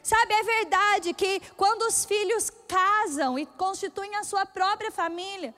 Sabe, 0.01 0.33
é 0.33 0.43
verdade 0.43 1.13
que 1.13 1.41
quando 1.57 1.81
os 1.81 2.05
filhos 2.05 2.49
casam 2.67 3.37
e 3.37 3.45
constituem 3.45 4.15
a 4.15 4.23
sua 4.23 4.45
própria 4.45 4.89
família, 4.89 5.53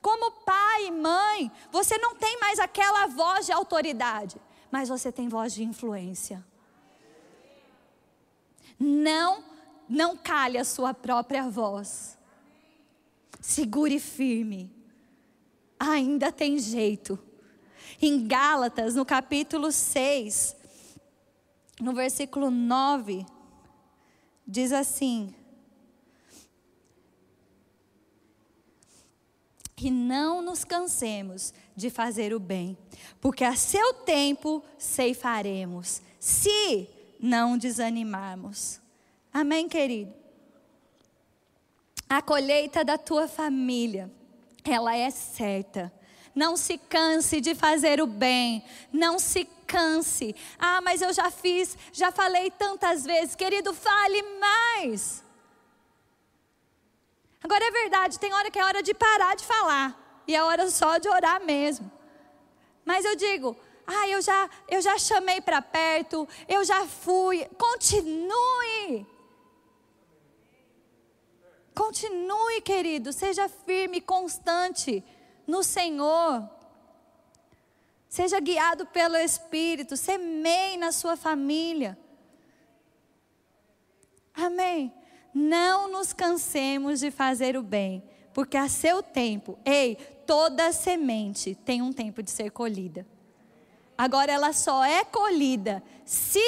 como 0.00 0.32
pai 0.44 0.86
e 0.86 0.90
mãe, 0.90 1.52
você 1.70 1.96
não 1.98 2.16
tem 2.16 2.36
mais 2.40 2.58
aquela 2.58 3.06
voz 3.06 3.46
de 3.46 3.52
autoridade, 3.52 4.36
mas 4.72 4.88
você 4.88 5.12
tem 5.12 5.28
voz 5.28 5.54
de 5.54 5.62
influência. 5.62 6.44
Não, 8.76 9.44
não 9.88 10.16
calhe 10.16 10.58
a 10.58 10.64
sua 10.64 10.92
própria 10.92 11.48
voz. 11.48 12.18
Segure 13.40 14.00
firme. 14.00 14.81
Ainda 15.84 16.30
tem 16.30 16.60
jeito. 16.60 17.18
Em 18.00 18.24
Gálatas, 18.24 18.94
no 18.94 19.04
capítulo 19.04 19.72
6, 19.72 20.54
no 21.80 21.92
versículo 21.92 22.52
9, 22.52 23.26
diz 24.46 24.70
assim: 24.70 25.34
que 29.74 29.90
não 29.90 30.40
nos 30.40 30.62
cansemos 30.62 31.52
de 31.74 31.90
fazer 31.90 32.32
o 32.32 32.38
bem, 32.38 32.78
porque 33.20 33.42
a 33.42 33.56
seu 33.56 33.92
tempo 33.92 34.62
ceifaremos, 34.78 36.00
se 36.20 36.88
não 37.18 37.58
desanimarmos. 37.58 38.80
Amém, 39.32 39.68
querido? 39.68 40.14
A 42.08 42.22
colheita 42.22 42.84
da 42.84 42.96
tua 42.96 43.26
família, 43.26 44.08
ela 44.70 44.96
é 44.96 45.10
certa. 45.10 45.92
Não 46.34 46.56
se 46.56 46.78
canse 46.78 47.40
de 47.40 47.54
fazer 47.54 48.00
o 48.00 48.06
bem, 48.06 48.64
não 48.92 49.18
se 49.18 49.44
canse. 49.66 50.34
Ah, 50.58 50.80
mas 50.80 51.02
eu 51.02 51.12
já 51.12 51.30
fiz, 51.30 51.76
já 51.92 52.10
falei 52.10 52.50
tantas 52.50 53.04
vezes, 53.04 53.34
querido, 53.34 53.74
fale 53.74 54.22
mais. 54.38 55.22
Agora 57.42 57.64
é 57.64 57.70
verdade, 57.70 58.18
tem 58.18 58.32
hora 58.32 58.50
que 58.50 58.58
é 58.58 58.64
hora 58.64 58.82
de 58.82 58.94
parar 58.94 59.34
de 59.34 59.44
falar. 59.44 60.22
E 60.26 60.36
é 60.36 60.42
hora 60.42 60.70
só 60.70 60.98
de 60.98 61.08
orar 61.08 61.44
mesmo. 61.44 61.90
Mas 62.84 63.04
eu 63.04 63.16
digo, 63.16 63.56
ah, 63.86 64.08
eu 64.08 64.22
já, 64.22 64.48
eu 64.68 64.80
já 64.80 64.96
chamei 64.98 65.40
para 65.40 65.60
perto, 65.60 66.28
eu 66.48 66.64
já 66.64 66.86
fui. 66.86 67.46
Continue. 67.58 69.06
Continue, 71.74 72.60
querido, 72.60 73.12
seja 73.12 73.48
firme, 73.48 74.00
constante 74.00 75.04
no 75.46 75.62
Senhor. 75.62 76.48
Seja 78.08 78.38
guiado 78.40 78.84
pelo 78.86 79.16
Espírito, 79.16 79.96
semeie 79.96 80.76
na 80.76 80.92
sua 80.92 81.16
família. 81.16 81.98
Amém. 84.34 84.92
Não 85.32 85.90
nos 85.90 86.12
cansemos 86.12 87.00
de 87.00 87.10
fazer 87.10 87.56
o 87.56 87.62
bem, 87.62 88.02
porque 88.34 88.56
a 88.56 88.68
seu 88.68 89.02
tempo, 89.02 89.58
ei, 89.64 89.96
toda 90.26 90.72
semente 90.72 91.54
tem 91.54 91.80
um 91.80 91.92
tempo 91.92 92.22
de 92.22 92.30
ser 92.30 92.50
colhida. 92.50 93.06
Agora 93.96 94.30
ela 94.32 94.52
só 94.52 94.84
é 94.84 95.04
colhida 95.04 95.82
se 96.04 96.40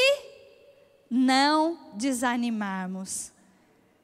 não 1.11 1.93
desanimarmos. 1.95 3.34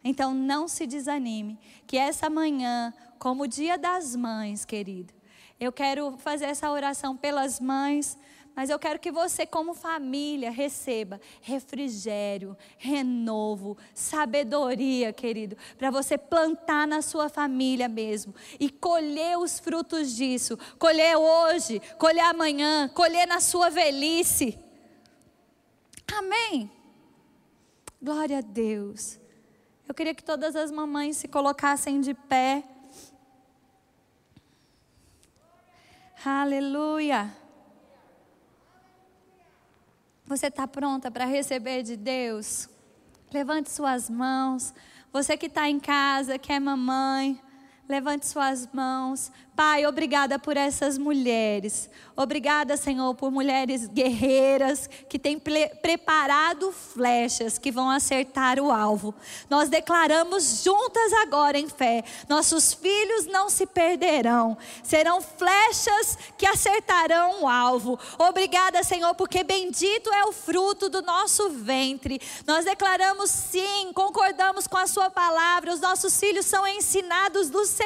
Então 0.02 0.32
não 0.32 0.66
se 0.66 0.86
desanime, 0.86 1.58
que 1.86 1.96
essa 1.96 2.30
manhã, 2.30 2.92
como 3.18 3.42
o 3.42 3.48
dia 3.48 3.76
das 3.76 4.16
mães, 4.16 4.64
querido, 4.64 5.12
eu 5.58 5.70
quero 5.70 6.16
fazer 6.16 6.46
essa 6.46 6.70
oração 6.70 7.16
pelas 7.16 7.60
mães, 7.60 8.18
mas 8.56 8.68
eu 8.68 8.78
quero 8.78 8.98
que 8.98 9.12
você, 9.12 9.46
como 9.46 9.74
família, 9.74 10.50
receba 10.50 11.20
refrigério, 11.40 12.56
renovo, 12.78 13.76
sabedoria, 13.94 15.12
querido, 15.12 15.56
para 15.78 15.90
você 15.90 16.18
plantar 16.18 16.86
na 16.86 17.02
sua 17.02 17.28
família 17.28 17.88
mesmo 17.88 18.34
e 18.58 18.68
colher 18.68 19.38
os 19.38 19.58
frutos 19.58 20.16
disso. 20.16 20.58
Colher 20.78 21.16
hoje, 21.16 21.80
colher 21.98 22.24
amanhã, 22.24 22.88
colher 22.88 23.26
na 23.26 23.40
sua 23.40 23.70
velhice. 23.70 24.58
Amém. 26.12 26.70
Glória 28.02 28.38
a 28.38 28.42
Deus. 28.42 29.20
Eu 29.90 29.94
queria 29.94 30.14
que 30.14 30.22
todas 30.22 30.54
as 30.54 30.70
mamães 30.70 31.16
se 31.16 31.26
colocassem 31.26 32.00
de 32.00 32.14
pé. 32.14 32.62
Aleluia. 36.24 37.34
Você 40.24 40.46
está 40.46 40.68
pronta 40.68 41.10
para 41.10 41.24
receber 41.24 41.82
de 41.82 41.96
Deus? 41.96 42.68
Levante 43.32 43.68
suas 43.68 44.08
mãos. 44.08 44.72
Você 45.12 45.36
que 45.36 45.46
está 45.46 45.68
em 45.68 45.80
casa, 45.80 46.38
que 46.38 46.52
é 46.52 46.60
mamãe, 46.60 47.42
levante 47.90 48.24
suas 48.24 48.68
mãos. 48.72 49.32
Pai, 49.56 49.84
obrigada 49.84 50.38
por 50.38 50.56
essas 50.56 50.96
mulheres. 50.96 51.90
Obrigada, 52.16 52.78
Senhor, 52.78 53.14
por 53.14 53.30
mulheres 53.30 53.86
guerreiras 53.88 54.88
que 55.08 55.18
têm 55.18 55.38
preparado 55.38 56.72
flechas 56.72 57.58
que 57.58 57.70
vão 57.70 57.90
acertar 57.90 58.58
o 58.58 58.70
alvo. 58.70 59.14
Nós 59.50 59.68
declaramos 59.68 60.62
juntas 60.62 61.12
agora 61.22 61.58
em 61.58 61.68
fé: 61.68 62.02
nossos 62.26 62.72
filhos 62.72 63.26
não 63.26 63.50
se 63.50 63.66
perderão, 63.66 64.56
serão 64.82 65.20
flechas 65.20 66.16
que 66.38 66.46
acertarão 66.46 67.42
o 67.42 67.48
alvo. 67.48 67.98
Obrigada, 68.18 68.82
Senhor, 68.82 69.14
porque 69.14 69.44
bendito 69.44 70.10
é 70.14 70.24
o 70.24 70.32
fruto 70.32 70.88
do 70.88 71.02
nosso 71.02 71.50
ventre. 71.50 72.18
Nós 72.46 72.64
declaramos 72.64 73.30
sim, 73.30 73.92
concordamos 73.92 74.66
com 74.66 74.78
a 74.78 74.86
Sua 74.86 75.10
palavra. 75.10 75.74
Os 75.74 75.80
nossos 75.80 76.18
filhos 76.18 76.46
são 76.46 76.66
ensinados 76.66 77.50
do 77.50 77.66
Senhor. 77.66 77.79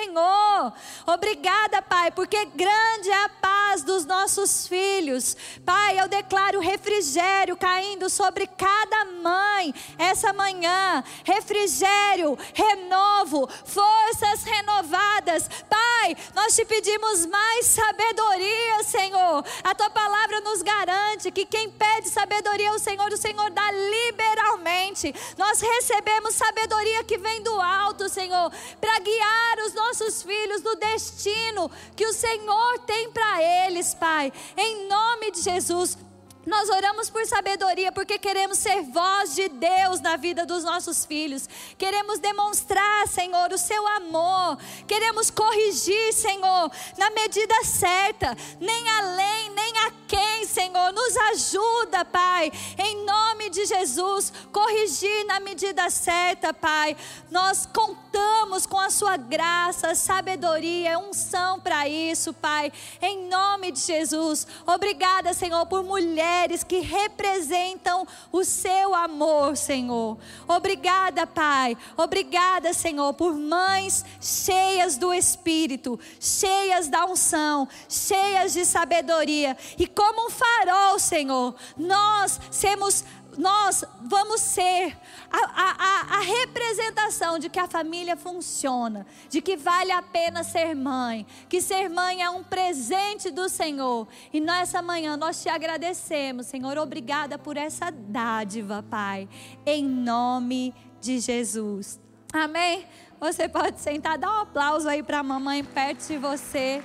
Obrigada 1.07 1.45
Obrigada, 1.45 1.83
Pai, 1.83 2.11
porque 2.11 2.45
grande 2.47 3.11
é 3.11 3.25
a 3.25 3.29
paz 3.29 3.83
dos 3.83 4.05
nossos 4.05 4.67
filhos. 4.67 5.37
Pai, 5.65 6.01
eu 6.01 6.09
declaro 6.09 6.59
refrigério 6.59 7.57
caindo 7.57 8.09
sobre 8.09 8.47
cada 8.47 9.05
mãe 9.05 9.75
essa 9.99 10.33
manhã. 10.33 11.03
Refrigério, 11.23 12.39
renovo, 12.55 13.49
forças 13.65 14.43
renovadas. 14.45 15.49
Pai, 15.69 16.17
nós 16.35 16.55
te 16.55 16.65
pedimos 16.65 17.27
mais 17.27 17.67
sabedoria, 17.67 18.85
Senhor. 18.85 19.45
A 19.63 19.75
tua 19.75 19.91
palavra 19.91 20.41
nos 20.41 20.63
garante 20.63 21.31
que 21.31 21.45
quem 21.45 21.71
pede 21.71 22.09
sabedoria 22.09 22.71
ao 22.71 22.79
Senhor, 22.79 23.13
o 23.13 23.17
Senhor 23.17 23.51
dá 23.51 23.71
liberalmente. 23.71 25.15
Nós 25.37 25.61
recebemos 25.61 26.35
sabedoria 26.35 27.05
que 27.05 27.19
vem 27.19 27.43
do 27.43 27.61
alto, 27.61 28.09
Senhor, 28.09 28.51
para 28.81 28.99
guiar 28.99 29.59
os 29.67 29.75
nossos 29.75 29.84
filhos 30.23 30.63
no 30.63 30.77
destino 30.77 30.95
destino 31.25 31.71
que 31.97 32.07
o 32.07 32.13
Senhor 32.13 32.79
tem 32.81 33.11
para 33.11 33.43
eles, 33.67 33.95
Pai. 33.95 34.33
Em 34.57 34.89
nome 34.89 35.31
de 35.31 35.43
Jesus. 35.43 35.97
Nós 36.47 36.69
oramos 36.69 37.09
por 37.09 37.25
sabedoria 37.27 37.91
porque 37.91 38.19
queremos 38.19 38.59
ser 38.59 38.83
voz 38.83 39.35
de 39.35 39.49
Deus 39.49 40.01
na 40.01 40.17
vida 40.17 40.45
dos 40.45 40.63
nossos 40.63 41.05
filhos. 41.05 41.49
Queremos 41.79 42.19
demonstrar, 42.19 43.09
Senhor, 43.09 43.53
o 43.53 43.59
seu 43.59 43.87
amor. 43.87 44.59
Queremos 44.87 45.31
corrigir, 45.31 46.13
Senhor, 46.13 46.71
na 46.99 47.11
medida 47.11 47.55
certa, 47.65 48.37
nem 48.61 48.91
além, 48.91 49.51
nem 49.51 49.79
aquém, 49.87 50.47
Senhor. 50.47 50.93
Nos 50.93 51.17
ajuda, 51.17 52.05
Pai, 52.05 52.53
em 52.79 53.05
nome 53.05 53.49
de 53.51 53.65
Jesus, 53.65 54.33
corrigir 54.53 55.25
na 55.27 55.41
medida 55.41 55.89
certa, 55.89 56.53
Pai. 56.53 56.97
Nós 57.31 57.67
contamos 57.67 58.67
com 58.67 58.79
a 58.79 58.91
sua 58.91 59.17
graça, 59.17 59.95
sabedoria, 59.95 60.99
unção 60.99 61.59
para 61.59 61.89
isso, 61.89 62.33
Pai. 62.35 62.73
Em 63.01 63.29
nome 63.29 63.73
de 63.73 63.81
Jesus. 63.81 64.47
Obrigada, 64.67 65.33
Senhor, 65.33 65.65
por 65.67 65.83
mulheres 65.83 66.34
mulheres 66.35 66.65
que 66.65 66.81
representam 66.81 68.07
o 68.33 68.45
seu 68.45 68.95
amor, 68.95 69.57
Senhor. 69.57 70.19
Obrigada, 70.49 71.27
Pai. 71.27 71.77
Obrigada, 71.97 72.73
Senhor, 72.73 73.15
por 73.15 73.35
mães 73.35 74.05
cheias 74.21 74.97
do 74.97 75.15
Espírito, 75.15 75.99
cheias 76.19 76.89
da 76.89 77.07
unção, 77.07 77.69
cheias 77.89 78.53
de 78.53 78.65
sabedoria. 78.65 79.57
E 79.79 79.87
como 79.87 80.27
um 80.27 80.31
farol, 80.31 80.99
Senhor, 80.99 81.55
nós 81.77 82.41
sermos 82.51 83.05
nós 83.39 83.85
vamos 84.03 84.41
ser 84.41 84.97
a, 85.31 85.39
a, 85.39 86.19
a, 86.19 86.21
representação 86.21 87.39
de 87.39 87.49
que 87.49 87.59
a 87.59 87.67
família 87.67 88.17
funciona, 88.17 89.07
de 89.29 89.41
que 89.41 89.57
vale 89.57 89.93
a 89.93 90.03
pena 90.03 90.43
ser 90.43 90.75
mãe, 90.75 91.27
que 91.49 91.61
ser 91.61 91.89
mãe 91.89 92.23
é 92.23 92.31
um 92.31 92.43
presente 92.43 93.31
do 93.31 93.49
Senhor. 93.49 94.07
E 94.33 94.41
nessa 94.41 94.81
manhã 94.83 95.17
nós 95.17 95.43
te 95.43 95.49
agradecemos, 95.49 96.47
Senhor. 96.47 96.79
Obrigada 96.79 97.39
por 97.39 97.57
essa 97.57 97.91
dádiva, 97.91 98.83
Pai, 98.83 99.29
em 99.65 99.85
nome 99.85 100.75
de 101.01 101.19
Jesus. 101.19 102.01
Amém? 102.33 102.87
Você 103.21 103.49
pode 103.49 103.81
sentar, 103.81 104.19
dá 104.19 104.29
um 104.31 104.41
aplauso 104.43 104.89
aí 104.89 105.03
para 105.03 105.21
a 105.21 105.23
mamãe 105.23 105.63
perto 105.65 106.07
de 106.09 106.19
você. 106.19 106.83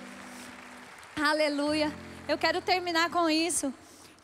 Aleluia. 1.21 1.91
Eu 2.27 2.37
quero 2.37 2.61
terminar 2.61 3.09
com 3.09 3.29
isso. 3.29 3.73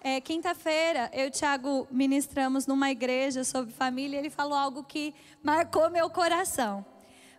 É, 0.05 0.21
quinta-feira, 0.21 1.09
eu 1.11 1.25
e 1.25 1.27
o 1.29 1.31
Thiago 1.31 1.87
ministramos 1.89 2.67
numa 2.67 2.91
igreja 2.91 3.43
sobre 3.43 3.73
família 3.73 4.17
e 4.17 4.19
ele 4.19 4.29
falou 4.29 4.55
algo 4.55 4.83
que 4.83 5.15
marcou 5.41 5.89
meu 5.89 6.07
coração. 6.11 6.85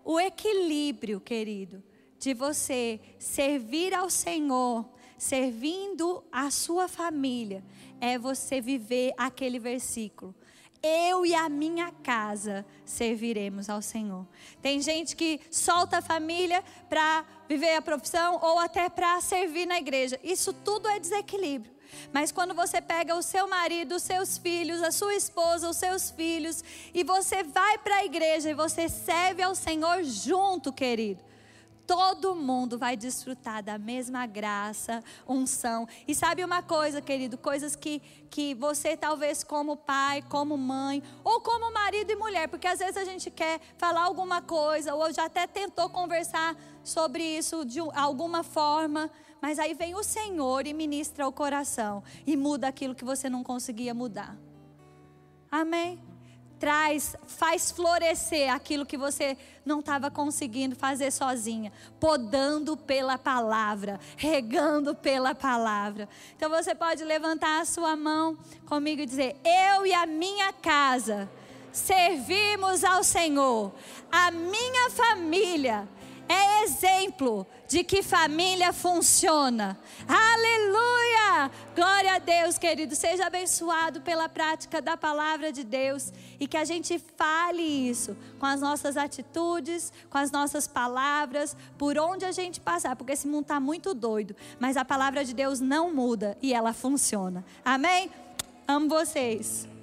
O 0.05 0.19
equilíbrio, 0.19 1.21
querido, 1.21 1.81
de 2.19 2.35
você 2.35 2.99
servir 3.21 3.95
ao 3.95 4.11
Senhor, 4.11 4.85
servindo 5.17 6.25
a 6.33 6.51
sua 6.51 6.89
família, 6.89 7.62
é 8.01 8.19
você 8.19 8.61
viver 8.61 9.14
aquele 9.17 9.61
versículo. 9.61 10.35
Eu 10.83 11.25
e 11.25 11.37
a 11.37 11.49
minha 11.49 11.93
casa 12.03 12.67
serviremos 12.85 13.71
ao 13.71 13.81
Senhor. 13.81 14.27
Tem 14.61 14.81
gente 14.83 15.14
que 15.14 15.41
solta 15.53 15.99
a 15.99 16.03
família 16.03 16.64
para 16.89 17.25
viver 17.49 17.77
a 17.77 17.83
profissão 17.83 18.41
ou 18.43 18.59
até 18.59 18.89
para 18.89 19.21
servir 19.21 19.67
na 19.67 19.79
igreja. 19.79 20.19
Isso 20.21 20.53
tudo 20.53 20.89
é 20.89 20.99
desequilíbrio. 20.99 21.76
Mas 22.13 22.33
quando 22.33 22.55
você 22.55 22.81
pega 22.81 23.15
o 23.15 23.23
seu 23.23 23.49
marido, 23.49 23.97
os 23.97 24.03
seus 24.03 24.39
filhos, 24.39 24.83
a 24.83 24.91
sua 24.91 25.15
esposa, 25.15 25.69
os 25.69 25.77
seus 25.77 26.11
filhos, 26.11 26.63
e 26.93 27.05
você 27.05 27.43
vai 27.43 27.79
para 27.79 27.97
a 27.97 28.05
igreja 28.05 28.51
e 28.51 28.55
você 28.55 28.89
serve 28.89 29.43
ao 29.43 29.55
Senhor 29.55 30.03
junto, 30.05 30.73
querido, 30.73 31.23
todo 31.87 32.35
mundo 32.35 32.77
vai 32.77 32.97
desfrutar 32.97 33.63
da 33.63 33.79
mesma 33.79 34.27
graça, 34.27 35.03
unção. 35.27 35.89
E 36.07 36.15
sabe 36.15 36.45
uma 36.45 36.63
coisa, 36.63 37.01
querido? 37.01 37.39
Coisas 37.39 37.77
que, 37.77 38.01
que 38.29 38.55
você, 38.55 38.97
talvez, 38.97 39.45
como 39.45 39.77
pai, 39.77 40.23
como 40.29 40.59
mãe, 40.59 41.03
ou 41.23 41.41
como 41.41 41.73
marido 41.73 42.11
e 42.11 42.17
mulher, 42.17 42.49
porque 42.49 42.67
às 42.67 42.81
vezes 42.81 42.97
a 42.97 43.05
gente 43.05 43.31
quer 43.31 43.61
falar 43.79 44.03
alguma 44.03 44.43
coisa, 44.43 44.95
ou 44.95 45.13
já 45.13 45.27
até 45.27 45.47
tentou 45.47 45.89
conversar 45.89 46.57
sobre 46.83 47.23
isso 47.23 47.65
de 47.65 47.79
alguma 47.95 48.43
forma, 48.43 49.11
mas 49.41 49.59
aí 49.59 49.74
vem 49.74 49.95
o 49.95 50.03
Senhor 50.03 50.66
e 50.66 50.72
ministra 50.72 51.26
o 51.26 51.32
coração 51.32 52.03
e 52.26 52.37
muda 52.37 52.68
aquilo 52.68 52.95
que 52.95 53.05
você 53.05 53.28
não 53.28 53.43
conseguia 53.43 53.95
mudar. 53.95 54.37
Amém? 55.51 56.01
Traz, 56.59 57.14
faz 57.26 57.70
florescer 57.70 58.51
aquilo 58.51 58.87
que 58.87 58.97
você 58.97 59.37
não 59.64 59.80
estava 59.80 60.11
conseguindo 60.11 60.74
fazer 60.74 61.11
sozinha, 61.11 61.70
podando 62.01 62.78
pela 62.78 63.18
palavra, 63.18 64.01
regando 64.16 64.95
pela 64.95 65.34
palavra. 65.34 66.09
Então 66.34 66.49
você 66.49 66.74
pode 66.74 67.05
levantar 67.05 67.61
a 67.61 67.66
sua 67.66 67.95
mão 67.95 68.39
comigo 68.64 69.03
e 69.03 69.07
dizer: 69.07 69.37
Eu 69.45 69.84
e 69.84 69.93
a 69.93 70.07
minha 70.07 70.51
casa 70.51 71.28
servimos 71.70 72.82
ao 72.84 73.05
Senhor, 73.05 73.70
a 74.11 74.30
minha 74.30 74.89
família 74.89 75.87
é 76.29 76.64
exemplo 76.64 77.47
de 77.68 77.83
que 77.83 78.03
família 78.03 78.72
funciona. 78.72 79.79
Aleluia! 80.09 81.51
Glória 81.74 82.14
a 82.14 82.18
Deus, 82.18 82.59
querido. 82.59 82.95
Seja 82.95 83.27
abençoado 83.27 84.01
pela 84.01 84.29
prática 84.29 84.81
da 84.81 84.97
palavra 84.97 85.53
de 85.53 85.64
Deus 85.64 86.12
e 86.39 86.47
que 86.47 86.57
a 86.57 86.64
gente 86.64 86.99
fale 87.16 87.62
isso 87.62 88.16
com 88.39 88.47
as 88.47 88.61
nossas 88.61 88.97
atitudes, 88.97 89.93
com 90.11 90.18
as 90.18 90.31
nossas 90.31 90.66
palavras, 90.66 91.57
por 91.77 91.99
onde 91.99 92.24
a 92.24 92.33
gente 92.33 92.61
passar, 92.61 92.97
porque 92.97 93.12
esse 93.12 93.27
mundo 93.27 93.43
está 93.43 93.61
muito 93.61 93.95
doido, 93.95 94.35
mas 94.59 94.77
a 94.77 94.85
palavra 94.85 95.24
de 95.24 95.35
Deus 95.35 95.61
não 95.61 95.95
muda 95.95 96.37
e 96.41 96.53
ela 96.53 96.72
funciona. 96.72 97.45
Amém? 97.64 98.11
Amo 98.66 98.89
vocês. 98.89 99.76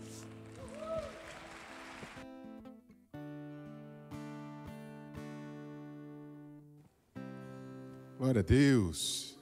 Glória 8.24 8.40
a 8.40 8.42
Deus. 8.42 9.38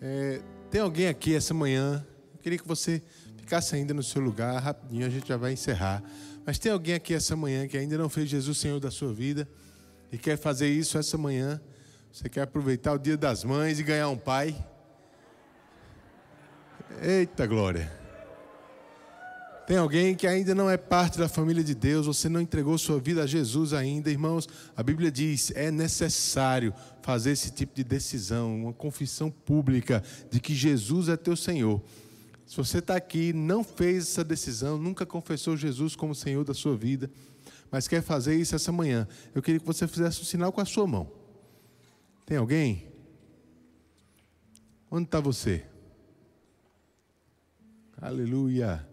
É, 0.00 0.40
tem 0.70 0.80
alguém 0.80 1.08
aqui 1.08 1.34
essa 1.34 1.52
manhã? 1.52 2.06
Eu 2.32 2.38
queria 2.38 2.58
que 2.58 2.66
você 2.66 3.02
ficasse 3.36 3.76
ainda 3.76 3.92
no 3.92 4.02
seu 4.02 4.22
lugar, 4.22 4.58
rapidinho, 4.62 5.04
a 5.04 5.10
gente 5.10 5.28
já 5.28 5.36
vai 5.36 5.52
encerrar. 5.52 6.02
Mas 6.46 6.58
tem 6.58 6.72
alguém 6.72 6.94
aqui 6.94 7.12
essa 7.12 7.36
manhã 7.36 7.68
que 7.68 7.76
ainda 7.76 7.98
não 7.98 8.08
fez 8.08 8.30
Jesus 8.30 8.56
Senhor 8.56 8.80
da 8.80 8.90
sua 8.90 9.12
vida 9.12 9.46
e 10.10 10.16
quer 10.16 10.38
fazer 10.38 10.68
isso 10.70 10.96
essa 10.96 11.18
manhã? 11.18 11.60
Você 12.10 12.30
quer 12.30 12.40
aproveitar 12.44 12.94
o 12.94 12.98
Dia 12.98 13.18
das 13.18 13.44
Mães 13.44 13.78
e 13.78 13.82
ganhar 13.82 14.08
um 14.08 14.16
pai? 14.16 14.56
Eita 17.02 17.46
glória! 17.46 18.07
Tem 19.68 19.76
alguém 19.76 20.14
que 20.14 20.26
ainda 20.26 20.54
não 20.54 20.70
é 20.70 20.78
parte 20.78 21.18
da 21.18 21.28
família 21.28 21.62
de 21.62 21.74
Deus, 21.74 22.06
você 22.06 22.26
não 22.26 22.40
entregou 22.40 22.78
sua 22.78 22.98
vida 22.98 23.22
a 23.22 23.26
Jesus 23.26 23.74
ainda, 23.74 24.10
irmãos. 24.10 24.48
A 24.74 24.82
Bíblia 24.82 25.12
diz: 25.12 25.52
é 25.54 25.70
necessário 25.70 26.72
fazer 27.02 27.32
esse 27.32 27.50
tipo 27.50 27.74
de 27.74 27.84
decisão, 27.84 28.62
uma 28.62 28.72
confissão 28.72 29.30
pública 29.30 30.02
de 30.30 30.40
que 30.40 30.54
Jesus 30.54 31.10
é 31.10 31.18
teu 31.18 31.36
Senhor. 31.36 31.82
Se 32.46 32.56
você 32.56 32.78
está 32.78 32.96
aqui, 32.96 33.34
não 33.34 33.62
fez 33.62 34.04
essa 34.04 34.24
decisão, 34.24 34.78
nunca 34.78 35.04
confessou 35.04 35.54
Jesus 35.54 35.94
como 35.94 36.14
Senhor 36.14 36.44
da 36.44 36.54
sua 36.54 36.74
vida, 36.74 37.10
mas 37.70 37.86
quer 37.86 38.00
fazer 38.00 38.36
isso 38.36 38.56
essa 38.56 38.72
manhã, 38.72 39.06
eu 39.34 39.42
queria 39.42 39.60
que 39.60 39.66
você 39.66 39.86
fizesse 39.86 40.22
um 40.22 40.24
sinal 40.24 40.50
com 40.50 40.62
a 40.62 40.64
sua 40.64 40.86
mão. 40.86 41.12
Tem 42.24 42.38
alguém? 42.38 42.86
Onde 44.90 45.04
está 45.04 45.20
você? 45.20 45.62
Aleluia. 48.00 48.87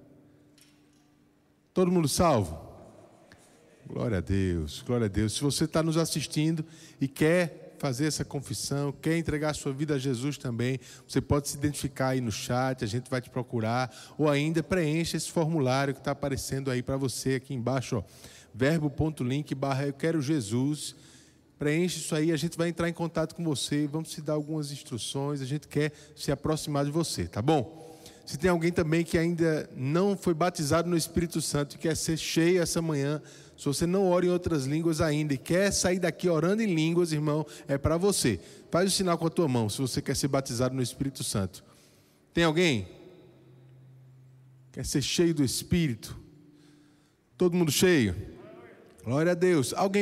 Todo 1.76 1.92
mundo 1.92 2.08
salvo? 2.08 2.58
Glória 3.86 4.20
a 4.20 4.22
Deus, 4.22 4.82
glória 4.88 5.08
a 5.08 5.10
Deus. 5.10 5.34
Se 5.34 5.42
você 5.42 5.66
está 5.66 5.84
nos 5.84 5.98
assistindo 5.98 6.64
e 7.02 7.06
quer 7.06 7.76
fazer 7.78 8.06
essa 8.06 8.24
confissão, 8.24 8.94
quer 8.94 9.18
entregar 9.18 9.50
a 9.50 9.54
sua 9.54 9.74
vida 9.74 9.96
a 9.96 9.98
Jesus 9.98 10.38
também, 10.38 10.80
você 11.06 11.20
pode 11.20 11.50
se 11.50 11.58
identificar 11.58 12.08
aí 12.08 12.22
no 12.22 12.32
chat, 12.32 12.82
a 12.82 12.88
gente 12.88 13.10
vai 13.10 13.20
te 13.20 13.30
procurar, 13.30 13.94
ou 14.18 14.30
ainda 14.30 14.64
preencha 14.64 15.18
esse 15.18 15.30
formulário 15.30 15.94
que 15.94 16.00
está 16.00 16.12
aparecendo 16.12 16.72
aí 16.72 16.82
para 16.82 16.96
você 16.96 17.36
aqui 17.36 17.54
embaixo, 17.54 17.98
ó, 17.98 18.04
verbo.link 18.54 19.54
barra 19.54 19.88
eu 19.88 19.94
quero 19.94 20.22
Jesus. 20.22 20.96
Preenche 21.60 22.00
isso 22.00 22.16
aí, 22.16 22.32
a 22.32 22.38
gente 22.38 22.58
vai 22.58 22.70
entrar 22.70 22.88
em 22.88 22.94
contato 22.94 23.36
com 23.36 23.44
você, 23.44 23.86
vamos 23.86 24.12
te 24.12 24.22
dar 24.22 24.34
algumas 24.34 24.72
instruções, 24.72 25.42
a 25.42 25.46
gente 25.46 25.68
quer 25.68 25.92
se 26.16 26.32
aproximar 26.32 26.86
de 26.86 26.92
você, 26.92 27.28
tá 27.28 27.42
bom? 27.42 27.85
Se 28.26 28.40
tem 28.40 28.50
alguém 28.50 28.72
também 28.72 29.04
que 29.04 29.18
ainda 29.18 29.70
não 29.76 30.18
foi 30.18 30.34
batizado 30.34 30.90
no 30.90 30.98
Espírito 30.98 31.40
Santo 31.42 31.76
e 31.76 31.78
quer 31.78 31.96
ser 31.96 32.18
cheio 32.18 32.62
essa 32.62 32.82
manhã, 32.82 33.22
se 33.56 33.66
você 33.66 33.86
não 33.86 34.10
ora 34.10 34.26
em 34.26 34.30
outras 34.30 34.66
línguas 34.66 35.00
ainda 35.00 35.36
e 35.36 35.38
quer 35.38 35.72
sair 35.72 36.00
daqui 36.00 36.28
orando 36.28 36.64
em 36.64 36.74
línguas, 36.74 37.12
irmão, 37.12 37.46
é 37.68 37.78
para 37.78 37.98
você. 37.98 38.40
Faz 38.72 38.92
o 38.92 38.96
sinal 38.96 39.18
com 39.18 39.28
a 39.28 39.30
tua 39.30 39.48
mão 39.48 39.70
se 39.70 39.80
você 39.80 40.02
quer 40.02 40.16
ser 40.16 40.28
batizado 40.28 40.76
no 40.76 40.82
Espírito 40.82 41.24
Santo. 41.24 41.64
Tem 42.34 42.44
alguém? 42.44 42.88
Quer 44.72 44.86
ser 44.86 45.04
cheio 45.04 45.34
do 45.34 45.44
Espírito? 45.44 46.20
Todo 47.38 47.56
mundo 47.56 47.72
cheio? 47.72 48.16
Glória 49.04 49.34
a 49.34 49.36
Deus. 49.36 49.72
Alguém 49.72 49.94